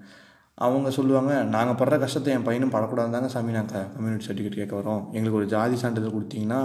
அவங்க 0.65 0.89
சொல்லுவாங்க 0.97 1.31
நாங்கள் 1.53 1.77
படுற 1.79 1.95
கஷ்டத்தை 2.01 2.31
என் 2.33 2.45
பையனும் 2.47 2.73
படக்கூடாது 2.73 3.13
தாங்க 3.15 3.29
சாமி 3.35 3.55
நாங்கள் 3.55 3.87
கம்யூனிட்டி 3.93 4.25
சர்டிஃபிகேட் 4.27 4.59
கேட்க 4.59 4.73
வரோம். 4.81 5.01
எங்களுக்கு 5.15 5.39
ஒரு 5.39 5.47
ஜாதி 5.53 5.75
சான்றிதழ் 5.83 6.15
கொடுத்தீங்கன்னா 6.17 6.59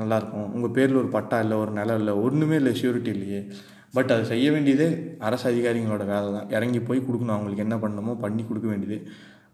நல்லாயிருக்கும் 0.00 0.48
உங்கள் 0.56 0.74
பேரில் 0.76 1.00
ஒரு 1.02 1.10
பட்டா 1.16 1.38
இல்லை 1.44 1.56
ஒரு 1.64 1.72
நிலம் 1.78 1.98
இல்லை 2.02 2.14
ஒன்றுமே 2.26 2.56
இல்லை 2.60 2.72
ஷியூரிட்டி 2.80 3.12
இல்லையே. 3.16 3.40
பட் 3.96 4.12
அது 4.14 4.24
செய்ய 4.30 4.46
வேண்டியது 4.54 4.86
அரசு 5.26 5.44
அதிகாரிகளோட 5.50 6.04
வேலை 6.12 6.28
தான். 6.36 6.48
இறங்கி 6.56 6.80
போய் 6.80 7.06
கொடுக்கணும். 7.08 7.36
அவங்களுக்கு 7.36 7.66
என்ன 7.66 7.76
பண்ணணுமோ 7.84 8.14
பண்ணி 8.24 8.44
கொடுக்க 8.48 8.68
வேண்டியது. 8.68 8.98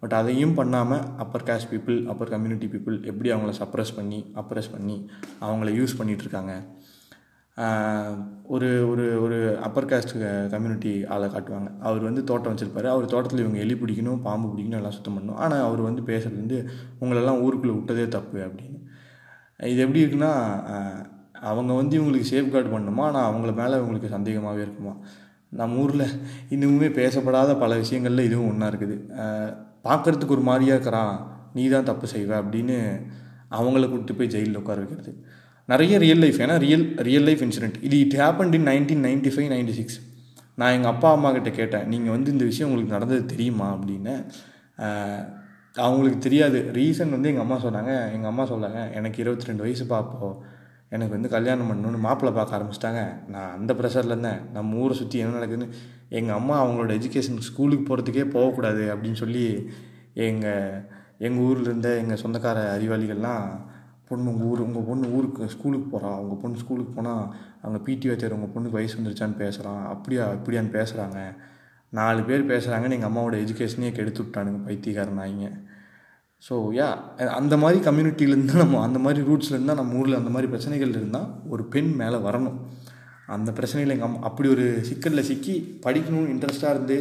பட் 0.03 0.15
அதையும் 0.19 0.55
பண்ணாமல் 0.59 1.03
upper 1.23 1.47
caste 1.49 1.71
people 1.73 1.97
upper 2.13 2.31
community 2.35 2.67
people 2.75 2.95
எப்படி 3.11 3.29
அவங்கள 3.33 3.53
சப்ரஸ் 3.59 3.93
பண்ணி 3.97 4.21
அப்ரஸ் 4.43 4.71
பண்ணி 4.75 4.97
அவங்கள 5.47 5.71
யூஸ் 5.81 5.99
பண்ணிகிட்ருக்காங்க 5.99 6.55
ஒரு 8.55 8.69
ஒரு 8.91 9.05
ஒரு 9.25 9.39
அப்பர் 9.67 9.89
காஸ்ட் 9.91 10.15
கம்யூனிட்டி 10.53 10.93
ஆளை 11.15 11.27
காட்டுவாங்க. 11.35 11.69
அவர் 11.89 12.03
வந்து 12.09 12.23
தோட்டம் 12.31 12.53
வச்சுருப்பாரு. 12.53 12.89
அவர் 12.95 13.13
தோட்டத்தில் 13.13 13.43
இவங்க 13.45 13.59
எலி 13.65 13.75
பிடிக்கணும் 13.83 14.21
பாம்பு 14.27 14.47
பிடிக்கணும் 14.53 14.81
எல்லாம் 14.81 14.97
சுத்தம் 14.97 15.17
பண்ணணும். 15.17 15.41
ஆனால் 15.45 15.65
அவர் 15.69 15.81
வந்து 15.89 16.03
பேசுகிறது 16.11 16.43
வந்து 16.43 16.59
உங்களெல்லாம் 17.03 17.41
ஊருக்குள்ளே 17.47 17.75
விட்டதே 17.79 18.07
தப்பு 18.17 18.39
அப்படின்னு. 18.47 18.79
இது 19.73 19.81
எப்படி 19.87 20.03
இருக்குன்னா 20.05 20.33
அவங்க 21.51 21.73
வந்து 21.81 21.95
இவங்களுக்கு 21.99 22.31
சேஃப்கார்டு 22.33 22.71
பண்ணணுமா? 22.75 23.05
ஆனால் 23.11 23.27
அவங்கள 23.31 23.53
மேலே 23.61 23.75
இவங்களுக்கு 23.81 24.15
சந்தேகமாகவே 24.17 24.63
இருக்குமா? 24.67 24.95
நம்ம 25.61 25.79
ஊரில் 25.83 26.07
இன்னுமே 26.55 26.89
பேசப்படாத 27.01 27.55
பல 27.63 27.77
விஷயங்களில் 27.83 28.27
இதுவும் 28.29 28.51
ஒன்றா 28.51 28.67
இருக்குது. 28.73 28.97
பார்க்குறதுக்கு 29.87 30.37
ஒரு 30.37 30.45
மாதிரியாக 30.49 30.77
இருக்கிறான். 30.79 31.15
நீ 31.55 31.63
தான் 31.69 31.89
தப்பு 31.91 32.07
செய்வ 32.15 32.33
அப்படின்னு 32.41 32.77
அவங்கள 33.59 33.85
கூப்பிட்டு 33.87 34.17
போய் 34.19 34.33
ஜெயிலில் 34.35 34.61
உட்கார 34.61 34.79
வைக்கிறது. 34.83 35.13
நிறைய 35.71 35.95
ரியல் 35.99 36.23
லைஃப் 36.25 36.39
ஏன்னா 36.45 36.57
ரியல் 36.59 36.85
ரியல் 37.09 37.27
லைஃப் 37.29 37.43
இன்சிடென்ட் 37.47 37.77
இது 37.87 37.97
it 37.99 38.17
happen 38.21 38.55
in 38.59 38.67
nineteen 38.71 39.05
ninety 39.09 39.31
five 39.35 39.51
ninety 39.55 39.75
six 39.81 39.99
நான் 40.57 40.73
எங்கள் 40.73 40.93
அப்பா 40.93 41.13
அம்மா 41.13 41.29
கிட்ட 41.33 41.51
கேட்டேன் 41.51 41.87
நீங்கள் 41.89 42.15
வந்து 42.15 42.33
இந்த 42.33 42.45
விஷயம் 42.45 42.69
உங்களுக்கு 42.69 42.97
நடந்தது 42.97 43.23
தெரியுமா? 43.27 43.67
அப்படின்னு. 43.75 44.15
அவங்களுக்கு 45.77 46.19
தெரியாது. 46.19 46.59
ரீசன் 46.73 47.15
வந்து 47.17 47.31
எங்கள் 47.33 47.45
அம்மா 47.45 47.57
சொன்னாங்க. 47.65 47.93
எங்கள் 48.15 48.31
அம்மா 48.33 48.45
சொன்னாங்க 48.53 48.81
எனக்கு 48.95 49.19
இருபத்தி 49.23 49.45
ரெண்டு 49.45 49.63
வயசு 49.63 49.85
பார்ப்போம் 49.87 50.37
எனக்கு 50.89 51.15
வந்து 51.17 51.29
கல்யாணம் 51.29 51.69
பண்ணணுன்னு 51.71 51.99
மாப்பிள்ளை 52.07 52.33
பார்க்க 52.39 52.59
ஆரம்பிச்சிட்டாங்க. 52.59 53.03
நான் 53.31 53.53
அந்த 53.59 53.73
ப்ரெஷரில் 53.75 54.13
இருந்தேன். 54.15 54.41
நம்ம 54.53 54.77
ஊரை 54.77 54.97
சுற்றி 54.97 55.19
என்ன 55.19 55.39
நடக்குதுன்னு 55.39 55.69
எங்கள் 56.19 56.37
அம்மா 56.37 56.57
அவங்களோட 56.65 56.93
எஜுகேஷன் 57.01 57.41
ஸ்கூலுக்கு 57.49 57.85
போகிறதுக்கே 57.89 58.25
போகக்கூடாது 58.37 58.85
அப்படின்னு 58.95 59.21
சொல்லி 59.25 59.45
எங்கள் 60.29 60.89
எங்கள் 61.19 61.45
ஊரில் 61.45 61.65
இருந்த 61.65 61.89
எங்கள் 62.03 62.23
சொந்தக்கார 62.23 62.59
அறிவாளிகள்லாம் 62.77 63.45
பொண்ணு 64.11 64.33
உங்கள் 64.33 64.49
ஊர் 64.53 64.65
உங்கள் 64.67 64.87
பொண்ணு 64.89 65.13
ஊருக்கு 65.17 65.53
ஸ்கூலுக்கு 65.55 65.89
போகிறான் 65.95 66.19
உங்கள் 66.23 66.41
பொண்ணு 66.43 66.63
ஸ்கூலுக்கு 66.63 66.93
போனால் 66.99 67.25
அவங்க 67.63 67.79
பிடி 67.87 68.09
வாத்தியார் 68.11 68.37
உங்கள் 68.39 68.53
பொண்ணுக்கு 68.55 68.79
வயசு 68.79 68.99
வந்துருச்சான்னு 68.99 69.41
பேசுகிறான் 69.43 69.83
அப்படியா 69.95 70.27
இப்படியான்னு 70.39 70.73
பேசுகிறாங்க 70.79 71.19
நாலு 71.99 72.21
பேர் 72.29 72.51
பேசுகிறாங்கன்னு 72.53 72.97
எங்கள் 72.97 73.11
அம்மாவோட 73.11 73.37
எஜுகேஷனே 73.45 73.93
கெடுத்து 73.97 74.23
விட்டானுங்க 74.25 74.61
பைத்தியக்காரனாயிங்க. 74.67 75.47
ஸோ 76.43 76.55
யா 76.77 76.89
அந்த 77.39 77.55
மாதிரி 77.63 77.79
கம்யூனிட்டியிலேருந்து 77.87 78.61
நம்ம 78.63 78.83
அந்த 78.87 78.99
மாதிரி 79.05 79.21
ரூட்ஸ்லேருந்து 79.29 79.71
தான் 79.73 79.81
நம்ம 79.81 79.99
ஊரில் 80.01 80.21
அந்த 80.21 80.31
மாதிரி 80.35 80.51
பிரச்சனைகள் 80.53 80.95
இருந்தால் 80.99 81.31
ஒரு 81.53 81.63
பெண் 81.75 81.91
மேலே 82.03 82.19
வரணும். 82.27 82.59
அந்த 83.37 83.51
பிரச்சனையில் 83.59 83.95
எங்கள் 83.95 84.09
அம்மா 84.09 84.21
அப்படி 84.29 84.49
ஒரு 84.55 84.67
சிக்கலில் 84.89 85.29
சிக்கி 85.31 85.55
படிக்கணும்னு 85.87 86.33
இன்ட்ரெஸ்ட்டாக 86.35 86.75
இருந்து 86.75 86.99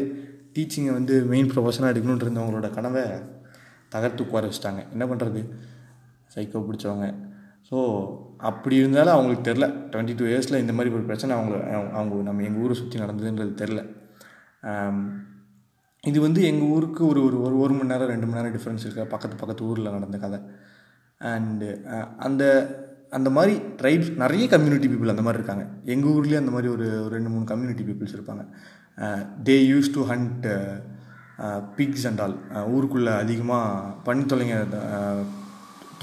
டீச்சிங்கை 0.55 0.93
வந்து 0.97 1.15
மெயின் 1.33 1.51
ப்ரொஃபஷனாக 1.53 1.93
எடுக்கணுன்ட்டு 1.93 2.27
இருந்தவங்களோட 2.27 2.69
கனவை 2.77 3.03
தகர்த்து 3.95 4.23
உட்கார 4.25 4.49
வச்சிட்டாங்க. 4.49 4.81
என்ன 4.95 5.05
பண்ணுறது 5.11 5.41
சைக்கோ 6.33 6.61
பிடிச்சவங்க. 6.67 7.07
ஸோ 7.69 7.77
அப்படி 8.49 8.75
இருந்தாலும் 8.81 9.15
அவங்களுக்கு 9.15 9.47
தெரில 9.49 9.65
டுவெண்ட்டி 9.91 10.13
டூ 10.19 10.25
இயர்ஸில் 10.31 10.61
இந்த 10.63 10.73
மாதிரி 10.75 10.93
ஒரு 10.97 11.03
பிரச்சனை 11.09 11.31
அவங்க 11.37 11.55
அவங்க 11.97 12.21
நம்ம 12.29 12.43
எங்கள் 12.49 12.63
ஊரை 12.65 12.75
சுற்றி 12.81 13.03
நடந்ததுன்றது 13.03 13.53
தெரில 13.63 13.81
இது 16.03 16.19
வந்து 16.25 16.41
எங்கள் 16.49 16.71
ஊருக்கு 16.75 17.01
ஒரு 17.11 17.21
ஒரு 17.27 17.37
ஒரு 17.45 17.55
ஒரு 17.63 17.73
மணி 17.77 17.91
நேரம் 17.91 18.11
ரெண்டு 18.11 18.27
மணி 18.27 18.39
நேரம் 18.39 18.53
டிஃப்ரென்ஸ் 18.55 18.85
இருக்குது 18.85 19.11
பக்கத்து 19.13 19.41
பக்கத்து 19.41 19.67
ஊரில் 19.69 19.95
நடந்த 19.95 20.17
கதை. 20.23 20.39
அண்டு 21.31 21.69
அந்த 22.27 22.43
அந்த 23.17 23.29
மாதிரி 23.37 23.53
ட்ரைப்ஸ் 23.79 24.11
நிறைய 24.23 24.45
கம்யூனிட்டி 24.53 24.87
பீப்புள் 24.91 25.13
அந்த 25.13 25.23
மாதிரி 25.25 25.39
இருக்காங்க. 25.41 25.65
எங்கள் 25.93 26.11
ஊர்லேயே 26.15 26.41
அந்த 26.41 26.51
மாதிரி 26.55 26.69
ஒரு 26.75 26.87
ரெண்டு 27.15 27.29
மூணு 27.33 27.45
கம்யூனிட்டி 27.51 27.83
பீப்புள்ஸ் 27.87 28.15
இருப்பாங்க. 28.17 28.43
They 29.47 29.55
use 29.71 29.89
to 29.97 30.03
hunt 30.11 30.47
pigs 31.77 32.07
and 32.09 32.21
all 32.25 32.37
ஊருக்குள்ளே 32.75 33.13
அதிகமாக 33.23 33.93
பண்ணி 34.07 34.23
தொலைங்க 34.33 34.57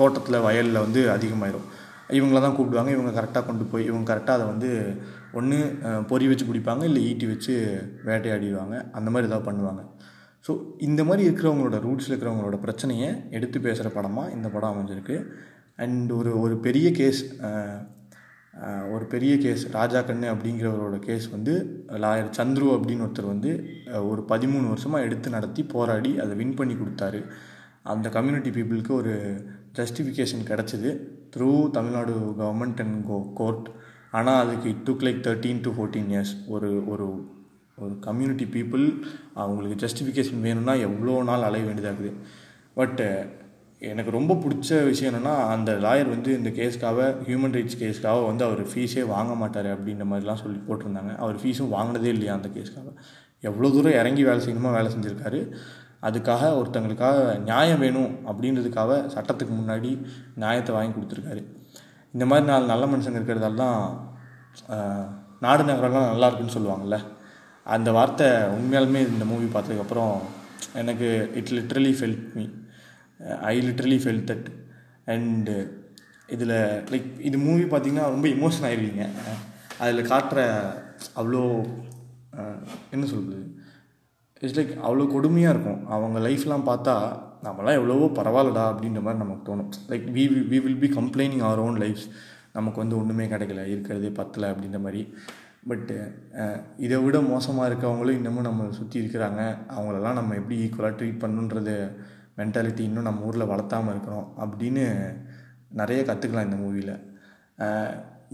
தோட்டத்தில் 0.00 0.44
வயலில் 0.46 0.84
வந்து 0.84 1.00
அதிகமாயிரும். 1.16 1.66
இவங்கள 2.18 2.40
தான் 2.44 2.56
கூப்பிடுவாங்க. 2.56 2.90
இவங்க 2.96 3.12
கரெக்டாக 3.18 3.44
கொண்டு 3.46 3.64
போய் 3.70 3.88
இவங்க 3.90 4.06
கரெக்டாக 4.12 4.38
அதை 4.38 4.46
வந்து 4.52 4.70
ஒன்று 5.38 5.56
பொறி 6.10 6.26
வச்சு 6.30 6.44
பிடிப்பாங்க 6.50 6.84
இல்லை 6.90 7.00
ஈட்டி 7.08 7.26
வச்சு 7.32 7.54
வேட்டையாடிடுவாங்க. 8.08 8.76
அந்த 8.98 9.08
மாதிரி 9.12 9.28
ஏதாவது 9.30 9.48
பண்ணுவாங்க. 9.48 9.82
ஸோ 10.46 10.52
இந்த 10.88 11.00
மாதிரி 11.08 11.22
இருக்கிறவங்களோட 11.28 11.76
ரூட்ஸில் 11.86 12.12
இருக்கிறவங்களோட 12.12 12.56
பிரச்சனையை 12.64 13.08
எடுத்து 13.36 13.58
பேசுகிற 13.66 13.88
படமாக 13.96 14.34
இந்த 14.36 14.48
படம் 14.54 14.72
அமைஞ்சிருக்கு. 14.72 15.16
அண்ட் 15.84 16.10
ஒரு 16.18 16.30
ஒரு 16.44 16.54
பெரிய 16.66 16.88
கேஸ் 17.00 17.22
ஒரு 18.92 19.04
பெரிய 19.12 19.32
கேஸ் 19.42 19.62
ராஜா 19.76 20.00
கண்ணு 20.08 20.26
அப்படிங்கிறவரோட 20.34 20.96
கேஸ் 21.06 21.26
வந்து 21.34 21.54
லாயர் 22.02 22.30
சந்துரு 22.38 22.68
அப்படின்னு 22.76 23.04
ஒருத்தர் 23.06 23.32
வந்து 23.32 23.50
ஒரு 24.10 24.22
பதிமூணு 24.30 24.66
வருஷமாக 24.72 25.06
எடுத்து 25.06 25.34
நடத்தி 25.34 25.62
போராடி 25.74 26.12
அதை 26.22 26.34
வின் 26.40 26.56
பண்ணி 26.60 26.74
கொடுத்தாரு. 26.76 27.20
அந்த 27.94 28.08
கம்யூனிட்டி 28.16 28.50
பீப்புளுக்கு 28.56 28.92
ஒரு 29.00 29.14
ஜஸ்டிஃபிகேஷன் 29.78 30.44
கிடச்சிது 30.50 30.90
through 31.36 31.50
Tamil Nadu 31.70 32.12
government 32.42 32.82
and 32.84 32.98
go 33.06 33.18
court 33.34 33.66
ஆனால் 34.10 34.40
அதுக்கு 34.44 34.68
it 34.72 34.84
took 34.88 35.04
like 35.06 35.22
thirteen 35.26 35.64
to 35.66 35.72
fourteen 35.76 36.10
years 36.14 36.34
ஒரு 36.48 36.70
ஒரு 36.86 37.06
ஒரு 37.78 37.94
கம்யூனிட்டி 38.00 38.46
பீப்புள் 38.56 38.84
அவங்களுக்கு 39.34 39.78
ஜஸ்டிஃபிகேஷன் 39.86 40.44
வேணும்னா 40.46 40.74
எவ்வளோ 40.88 41.16
நாள் 41.22 41.48
அலைய 41.48 41.64
வேண்டியதாக 41.64 41.94
இருக்குது 41.94 42.22
பட்டு 42.74 43.08
எனக்கு 43.82 44.10
ரொம்ப 44.10 44.34
பிடிச்ச 44.34 44.84
விஷயம் 44.84 45.10
என்னென்னா 45.10 45.34
அந்த 45.54 45.70
லாயர் 45.84 46.08
வந்து 46.08 46.30
இந்த 46.36 46.50
கேஸ்க்காக 46.58 47.08
ஹியூமன் 47.26 47.54
ரைட்ஸ் 47.56 47.78
கேஸ்க்காக 47.80 48.20
வந்து 48.26 48.44
அவர் 48.44 48.62
ஃபீஸே 48.62 49.02
வாங்க 49.06 49.32
மாட்டார் 49.34 49.68
அப்படின்ற 49.74 50.04
மாதிரிலாம் 50.10 50.42
சொல்லி 50.42 50.60
போட்டிருந்தாங்க. 50.68 51.12
அவர் 51.16 51.36
ஃபீஸும் 51.36 51.74
வாங்கினதே 51.74 52.10
இல்லையா 52.14 52.34
அந்த 52.34 52.48
கேஸ்க்காக. 52.48 52.90
எவ்வளோ 53.40 53.70
தூரம் 53.70 53.92
இறங்கி 53.92 54.22
வேலை 54.24 54.40
செய்யணுமோ 54.46 54.72
வேலை 54.72 54.88
செஞ்சுருக்காரு. 54.94 55.40
அதுக்காக 56.06 56.50
ஒருத்தங்களுக்காக 56.58 57.18
நியாயம் 57.48 57.82
வேணும் 57.84 58.10
அப்படின்றதுக்காக 58.28 58.98
சட்டத்துக்கு 59.14 59.54
முன்னாடி 59.60 59.90
நியாயத்தை 60.42 60.72
வாங்கி 60.76 60.94
கொடுத்துருக்காரு. 60.94 61.42
இந்த 62.14 62.26
மாதிரி 62.26 62.46
நாலு 62.50 62.66
நல்ல 62.72 62.84
மனுஷங்க 62.86 63.20
இருக்கிறதால 63.20 63.62
தான் 63.64 63.80
நாடு 65.44 65.62
நகரெல்லாம் 65.64 66.10
நல்லா 66.10 66.28
இருக்குன்னு 66.28 66.56
சொல்லுவாங்கள்ல 66.56 66.98
அந்த 67.66 67.90
வார்த்தை 67.92 68.28
உண்மையாலுமே 68.56 69.00
இந்த 69.08 69.24
மூவி 69.24 69.46
பார்த்ததுக்கப்புறம் 69.46 70.14
எனக்கு 70.80 71.08
it 71.34 71.52
literally 71.56 71.92
felt 71.98 72.24
me 72.36 72.44
I 73.50 73.54
literally 73.68 73.98
fell 74.04 74.22
that 74.30 74.46
and 75.06 75.56
இதில் 76.28 76.54
லைக் 76.92 77.08
இது 77.20 77.36
மூவி 77.38 77.64
பார்த்திங்கன்னா 77.64 78.06
ரொம்ப 78.14 78.28
எமோஷன் 78.28 78.66
ஆயிடுவீங்க 78.68 79.04
அதில் 79.78 80.10
காட்டுற 80.12 80.40
அவ்வளோ 81.14 81.42
என்ன 82.90 83.04
சொல்கிறது 83.06 83.44
இட்ஸ் 84.42 84.56
லைக் 84.58 84.72
அவ்வளோ 84.86 85.04
கொடுமையாக 85.14 85.52
இருக்கும். 85.54 85.80
அவங்க 85.94 86.18
லைஃப்லாம் 86.28 86.66
பார்த்தா 86.70 86.94
நம்மளாம் 87.46 87.78
எவ்வளவோ 87.80 88.06
பரவாயில்லடா 88.18 88.64
அப்படின்ற 88.72 89.00
மாதிரி 89.06 89.22
நமக்கு 89.24 89.44
தோணும். 89.48 89.70
Like 89.90 90.06
we 90.16 90.24
we 90.52 90.58
will 90.64 90.82
be 90.84 90.88
complaining 90.98 91.44
our 91.48 91.62
own 91.66 91.78
lifes 91.84 92.06
நமக்கு 92.56 92.78
வந்து 92.82 92.96
ஒன்றுமே 93.00 93.24
கிடைக்கல 93.32 93.64
இருக்கிறதே 93.72 94.10
பத்தலை 94.20 94.48
அப்படின்ற 94.52 94.78
மாதிரி. 94.86 95.02
பட்டு 95.70 95.96
இதை 96.84 96.96
விட 97.04 97.18
மோசமாக 97.30 97.68
இருக்கவங்களும் 97.70 98.18
இன்னமும் 98.18 98.46
நம்ம 98.48 98.66
சுற்றி 98.80 98.96
இருக்கிறாங்க. 99.02 99.42
அவங்களெல்லாம் 99.76 100.18
நம்ம 100.18 100.34
எப்படி 100.40 100.56
ஈக்குவலாக 100.64 100.94
ட்ரீட் 100.98 101.22
பண்ணுன்றது 101.24 101.74
மென்டாலிட்டி 102.40 102.82
இன்னும் 102.88 103.08
நம்ம 103.08 103.26
ஊரில் 103.28 103.50
வளர்த்தாமல் 103.52 103.92
இருக்கிறோம் 103.94 104.26
அப்படின்னு 104.44 104.84
நிறைய 105.80 106.00
கற்றுக்கலாம் 106.10 106.48
இந்த 106.48 106.58
மூவியில் 106.64 106.92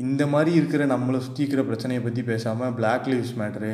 இந்த 0.04 0.22
மாதிரி 0.32 0.50
இருக்கிற 0.60 0.82
நம்மளை 0.92 1.18
சுற்றி 1.26 1.42
இருக்கிற 1.42 1.62
பிரச்சனையை 1.70 2.02
பற்றி 2.02 2.22
பேசாமல் 2.30 2.74
பிளாக் 2.80 3.08
லிவ்ஸ் 3.12 3.38
மேட்ரு 3.40 3.72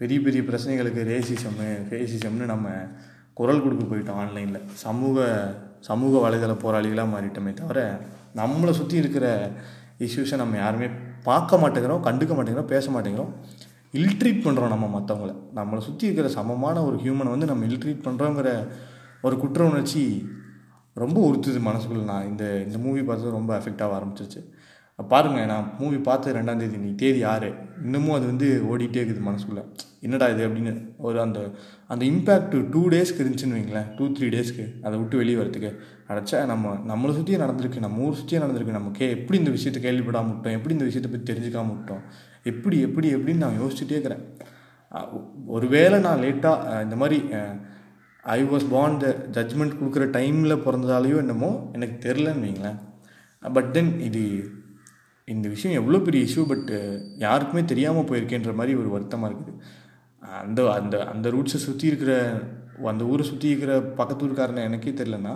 பெரிய 0.00 0.18
பெரிய 0.24 0.40
பிரச்சனைகளுக்கு 0.48 1.02
ரேசிசம்மு 1.10 1.68
ஃபேசிசம்னு 1.88 2.46
நம்ம 2.50 2.68
குரல் 3.38 3.62
கொடுக்க 3.64 3.84
போயிட்டோம் 3.84 4.18
ஆன்லைனில் 4.22 4.66
சமூக 4.82 5.24
சமூக 5.88 6.14
வலைதள 6.24 6.52
போராளிகளாக 6.64 7.08
மாறிட்டோமே 7.12 7.52
தவிர 7.60 7.80
நம்மளை 8.40 8.72
சுற்றி 8.80 8.96
இருக்கிற 9.02 9.26
இஷ்யூஸை 10.06 10.36
நம்ம 10.36 10.56
யாருமே 10.56 10.88
பார்க்க 11.28 11.60
மாட்டேங்கிறோம் 11.62 12.02
கண்டுக்க 12.08 12.32
மாட்டேங்கிறோம் 12.36 12.72
பேச 12.74 12.90
மாட்டேங்கிறோம். 12.94 13.32
இல்ட்ரீட் 14.00 14.44
பண்ணுறோம் 14.46 14.72
நம்ம 14.74 14.86
மற்றவங்கள 14.96 15.32
நம்மளை 15.58 15.80
சுற்றி 15.88 16.04
இருக்கிற 16.08 16.28
சமமான 16.38 16.82
ஒரு 16.82 16.96
ஹியூமனை 17.04 17.32
வந்து 17.34 17.50
நம்ம 17.50 17.66
இல்ட்ரீட் 17.66 18.06
பண்ணுறோங்கிற 18.06 18.50
ஒரு 19.26 19.36
குற்ற 19.44 19.60
உணர்ச்சி 19.64 20.02
ரொம்ப 20.96 21.18
உறுத்துது 21.28 21.60
மனசுக்குள்ள. 21.70 22.04
நான் 22.12 22.28
இந்த 22.30 22.44
இந்த 22.66 22.78
மூவி 22.78 23.02
பார்த்து 23.02 23.36
ரொம்ப 23.38 23.52
அஃபெக்ட் 23.58 23.82
ஆக 23.86 23.94
ஆரம்பிச்சிருச்சு. 23.98 24.42
பாருங்களேன் 24.98 25.50
நான் 25.52 25.66
மூவி 25.78 25.98
பார்த்து 26.06 26.34
ரெண்டாம் 26.36 26.60
தேதி 26.60 26.78
நீ 26.84 26.90
தேதி 27.00 27.20
ஆறு. 27.32 27.48
இன்னமும் 27.86 28.14
அது 28.16 28.26
வந்து 28.30 28.46
ஓடிட்டே 28.70 29.00
இருக்குது 29.00 29.26
மனசுக்குள்ளே. 29.26 29.64
என்னடா 30.06 30.26
இது 30.34 30.42
அப்படின்னு 30.48 30.72
ஒரு 31.06 31.18
அந்த 31.24 31.38
அந்த 31.92 32.02
இம்பேக்ட் 32.12 32.54
டூ 32.74 32.82
டேஸ்க்கு 32.94 33.22
இருந்துச்சுன்னு 33.22 33.56
வைங்களேன். 33.56 33.88
டூ 33.96 34.04
த்ரீ 34.16 34.28
டேஸ்க்கு 34.34 34.64
அதை 34.86 34.94
விட்டு 35.00 35.20
வெளியே 35.22 35.38
வரத்துக்கு 35.40 35.70
அடைச்சா 36.10 36.40
நம்ம 36.52 36.72
நம்மளை 36.90 37.12
சுற்றியே 37.18 37.38
நடந்திருக்கு. 37.44 37.84
நம்ம 37.86 38.02
ஊர் 38.06 38.18
சுற்றியே 38.20 38.40
நடந்திருக்கு. 38.44 38.78
நம்ம 38.78 38.92
கே 38.98 39.08
எப்படி 39.18 39.38
இந்த 39.42 39.52
விஷயத்தை 39.56 39.82
கேள்விப்படாமல் 39.86 40.32
விட்டோம்? 40.34 40.56
எப்படி 40.58 40.76
இந்த 40.78 40.88
விஷயத்தை 40.90 41.10
பற்றி 41.12 41.28
தெரிஞ்சுக்காம 41.32 41.72
விட்டோம்? 41.76 42.02
எப்படி 42.52 42.78
எப்படி 42.88 43.08
எப்படின்னு 43.16 43.44
நான் 43.46 43.60
யோசிச்சுட்டே 43.62 43.96
இருக்கிறேன். 43.98 44.24
ஒருவேளை 45.56 45.96
நான் 46.08 46.22
லேட்டாக 46.24 46.82
இந்த 46.88 46.98
மாதிரி 47.00 47.18
I 48.36 48.40
was 48.52 48.68
born 48.74 49.00
the 49.02 49.08
judgement 49.36 49.78
கொடுக்குற 49.80 50.04
டைமில் 50.18 50.62
பிறந்ததாலேயோ 50.66 51.16
என்னமோ 51.24 51.50
எனக்கு 51.76 51.96
தெரிலன்னு 52.06 52.44
வைங்களேன். 52.46 52.78
பட் 53.56 53.68
தென் 53.74 53.90
இது 54.06 54.22
இந்த 55.28 55.46
விஷயம் 55.52 55.76
எவ்வளோ 55.78 55.98
பெரிய 56.06 56.26
இஷ்யூ 56.26 56.42
பட் 56.50 56.68
uh, 56.78 56.96
யாருக்குமே 57.24 57.62
தெரியாமல் 57.70 58.06
போயிருக்கேன்ற 58.08 58.52
மாதிரி 58.58 58.72
ஒரு 58.80 58.88
வருத்தமாக 58.94 59.28
இருக்குது. 59.30 59.54
அந்த 60.42 60.60
அந்த 60.78 60.96
அந்த 61.12 61.26
ரூட்ஸை 61.34 61.58
சுற்றி 61.64 61.86
இருக்கிற 61.90 62.12
அந்த 62.92 63.02
ஊரை 63.12 63.24
சுற்றி 63.30 63.48
இருக்கிற 63.52 63.72
பக்கத்து 64.00 64.24
ஊருக்காரனை 64.26 64.62
எனக்கே 64.68 64.92
தெரிலனா 65.00 65.32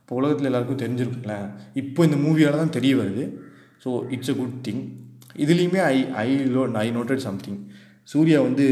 இப்போ 0.00 0.16
உலகத்தில் 0.20 0.48
எல்லாருக்கும் 0.50 0.82
தெரிஞ்சிருக்குல்ல 0.82 1.36
இப்போ 1.82 2.00
இந்த 2.08 2.18
மூவியால் 2.24 2.60
தான் 2.62 2.74
தெரிய 2.78 2.94
வருது. 3.00 3.24
So 3.84 3.90
it's 4.16 4.32
a 4.34 4.36
good 4.40 4.58
thing 4.68 4.82
இதுலேயுமே 5.44 5.80
I 5.94 5.96
I 6.24 6.28
low 6.56 6.64
I 6.84 6.86
noted 6.98 7.24
something 7.28 7.60
Suriya 8.08 8.38
வந்து 8.48 8.66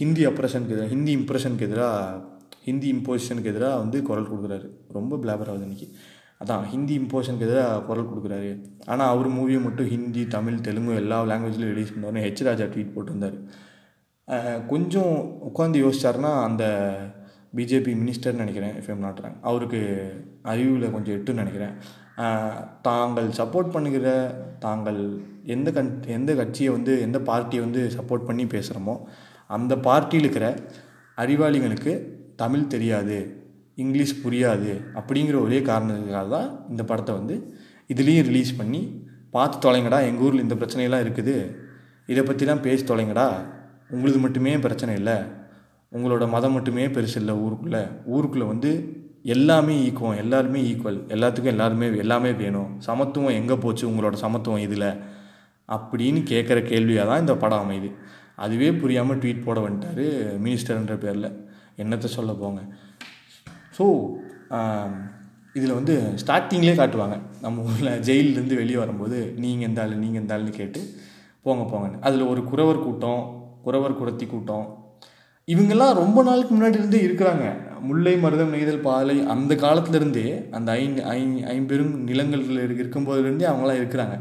ஹிந்தி 0.00 0.22
அப்ரஷனுக்கு 0.30 0.74
எதிராக 0.76 0.92
ஹிந்தி 0.94 1.12
இம்ப்ரெஷனுக்கு 1.18 1.68
எதிராக 1.68 1.98
ஹிந்தி 2.68 2.88
இம்போசிஷனுக்கு 2.94 3.52
எதிராக 3.52 3.76
வந்து 3.82 3.98
குரல் 4.08 4.30
கொடுக்குறாரு. 4.30 4.66
ரொம்ப 4.96 5.16
பிளாபர் 5.22 5.50
ஆகுது 5.52 5.66
இன்றைக்கி 5.68 5.88
அதான் 6.40 6.64
ஹிந்தி 6.72 6.94
இம்போஷனுக்கு 6.98 7.46
எதிராக 7.46 7.80
குரல் 7.88 8.10
கொடுக்குறாரு. 8.10 8.50
ஆனால் 8.90 9.10
அவர் 9.14 9.28
மூவியை 9.38 9.60
மட்டும் 9.64 9.90
ஹிந்தி 9.94 10.22
தமிழ் 10.36 10.64
தெலுங்கு 10.66 10.92
எல்லா 11.02 11.18
லாங்குவேஜ்லையும் 11.30 11.72
ரிலீஸ் 11.74 11.94
பண்ணுவார்னு 11.94 12.24
ஹெச் 12.26 12.44
ராஜா 12.48 12.66
ட்வீட் 12.74 12.94
போட்டிருந்தார். 12.94 13.38
கொஞ்சம் 14.72 15.14
உட்காந்து 15.48 15.78
யோசிச்சாருன்னா 15.84 16.32
அந்த 16.48 16.64
பிஜேபி 17.58 17.92
மினிஸ்டர்னு 18.00 18.42
நினைக்கிறேன் 18.44 18.74
இஃப் 18.80 18.90
எம் 18.92 19.06
அவருக்கு 19.50 19.80
அறிவில் 20.52 20.94
கொஞ்சம் 20.94 21.16
எட்டுன்னு 21.16 21.42
நினைக்கிறேன். 21.42 21.74
தாங்கள் 22.88 23.28
சப்போர்ட் 23.40 23.74
பண்ணுகிற 23.74 24.08
தாங்கள் 24.64 25.00
எந்த 25.54 25.68
கண் 25.76 25.90
எந்த 26.16 26.30
கட்சியை 26.40 26.70
வந்து 26.76 26.94
எந்த 27.06 27.18
பார்ட்டியை 27.28 27.62
வந்து 27.64 27.82
சப்போர்ட் 27.96 28.26
பண்ணி 28.28 28.44
பேசுகிறோமோ 28.54 28.94
அந்த 29.56 29.74
பார்ட்டியில் 29.86 30.24
இருக்கிற 30.24 30.48
அறிவாளிகளுக்கு 31.22 31.92
தமிழ் 32.42 32.70
தெரியாது. 32.74 33.18
இங்கிலீஷ் 33.74 34.26
புரியாது 34.26 34.72
அப்படிங்கிற 34.94 35.40
ஒரே 35.40 35.60
காரணத்துக்காக 35.60 36.28
தான் 36.28 36.64
இந்த 36.68 36.84
படத்தை 36.84 37.14
வந்து 37.14 37.54
இதுலேயும் 37.88 38.28
ரிலீஸ் 38.30 38.56
பண்ணி 38.56 39.08
பார்த்து 39.30 39.56
தொலைங்கடா 39.64 39.98
எங்கள் 40.08 40.24
ஊரில் 40.26 40.40
இந்த 40.40 40.54
பிரச்சனையெல்லாம் 40.54 41.04
இருக்குது. 41.04 41.54
இதை 42.06 42.22
பற்றிலாம் 42.24 42.60
பேசி 42.60 42.84
தொலைங்கடா. 42.84 43.26
உங்களுது 43.90 44.18
மட்டுமே 44.18 44.58
பிரச்சனை 44.58 44.94
இல்லை. 44.94 45.14
உங்களோட 45.92 46.28
மதம் 46.28 46.52
மட்டுமே 46.52 46.86
பெருசு 46.86 47.16
இல்லை 47.16 47.34
ஊருக்குள்ளே. 47.34 47.82
ஊருக்குள்ளே 48.04 48.46
வந்து 48.46 48.98
எல்லாமே 49.22 49.90
ஈக்குவம் 49.90 50.16
எல்லாருமே 50.16 50.60
ஈக்குவல் 50.62 50.98
எல்லாத்துக்கும் 51.14 51.52
எல்லாருமே 51.54 51.96
எல்லாமே 51.96 52.32
வேணும். 52.32 52.80
சமத்துவம் 52.80 53.38
எங்கே 53.40 53.56
போச்சு? 53.56 53.90
உங்களோட 53.90 54.12
சமத்துவம் 54.12 54.60
இதில். 54.60 54.90
அப்படின்னு 55.68 56.20
கேட்குற 56.32 56.62
கேள்வியாக 56.62 57.08
தான் 57.08 57.20
இந்த 57.20 57.36
படம் 57.36 57.70
அமையுது. 57.70 57.90
அதுவே 58.36 58.72
புரியாமல் 58.72 59.18
ட்வீட் 59.18 59.42
போட 59.42 59.60
வந்துட்டார் 59.60 60.04
மினிஸ்டர்ன்ற 60.44 60.94
பேரில். 60.98 61.46
என்னத்தை 61.76 62.04
சொல்ல 62.04 62.32
போங்க. 62.34 62.60
ஸோ 63.80 63.86
um, 64.56 64.92
இதில் 65.58 65.76
வந்து 65.76 65.94
ஸ்டார்டிங்லேயே 66.22 66.74
காட்டுவாங்க. 66.80 67.16
நம்ம 67.44 67.62
ஊரில் 67.68 68.00
ஜெயிலிருந்து 68.08 68.54
வெளியே 68.58 68.78
வரும்போது 68.80 69.18
நீங்கள் 69.42 69.66
எந்த 69.68 69.80
ஆள் 69.82 69.94
நீங்கள் 70.02 70.20
எந்த 70.22 70.34
ஆள்னு 70.36 70.52
கேட்டு 70.58 70.80
போங்க 71.46 71.62
போங்கன்னு. 71.70 71.98
அதில் 72.06 72.24
ஒரு 72.32 72.40
குறவர் 72.50 72.84
கூட்டம் 72.86 73.22
குறவர் 73.64 73.96
குரத்தி 74.00 74.26
கூட்டம். 74.26 74.66
இவங்கெல்லாம் 75.48 75.94
ரொம்ப 76.00 76.18
நாளுக்கு 76.28 76.52
முன்னாடி 76.56 76.78
இருந்தே 76.80 77.00
இருக்கிறாங்க. 77.06 77.46
முல்லை 77.88 78.14
மருதம் 78.24 78.54
நெய்தல் 78.54 78.84
பாலை 78.88 79.16
அந்த 79.34 79.52
காலத்துலேருந்தே 79.64 80.26
அந்த 80.58 80.70
ஐந்து 80.82 81.02
ஐ 81.16 81.18
ஐம்பெரும் 81.54 81.94
நிலங்களில் 82.10 82.78
இருக்கும்போதுலேருந்தே 82.78 83.50
அவங்களாம் 83.52 83.80
இருக்கிறாங்க. 83.82 84.16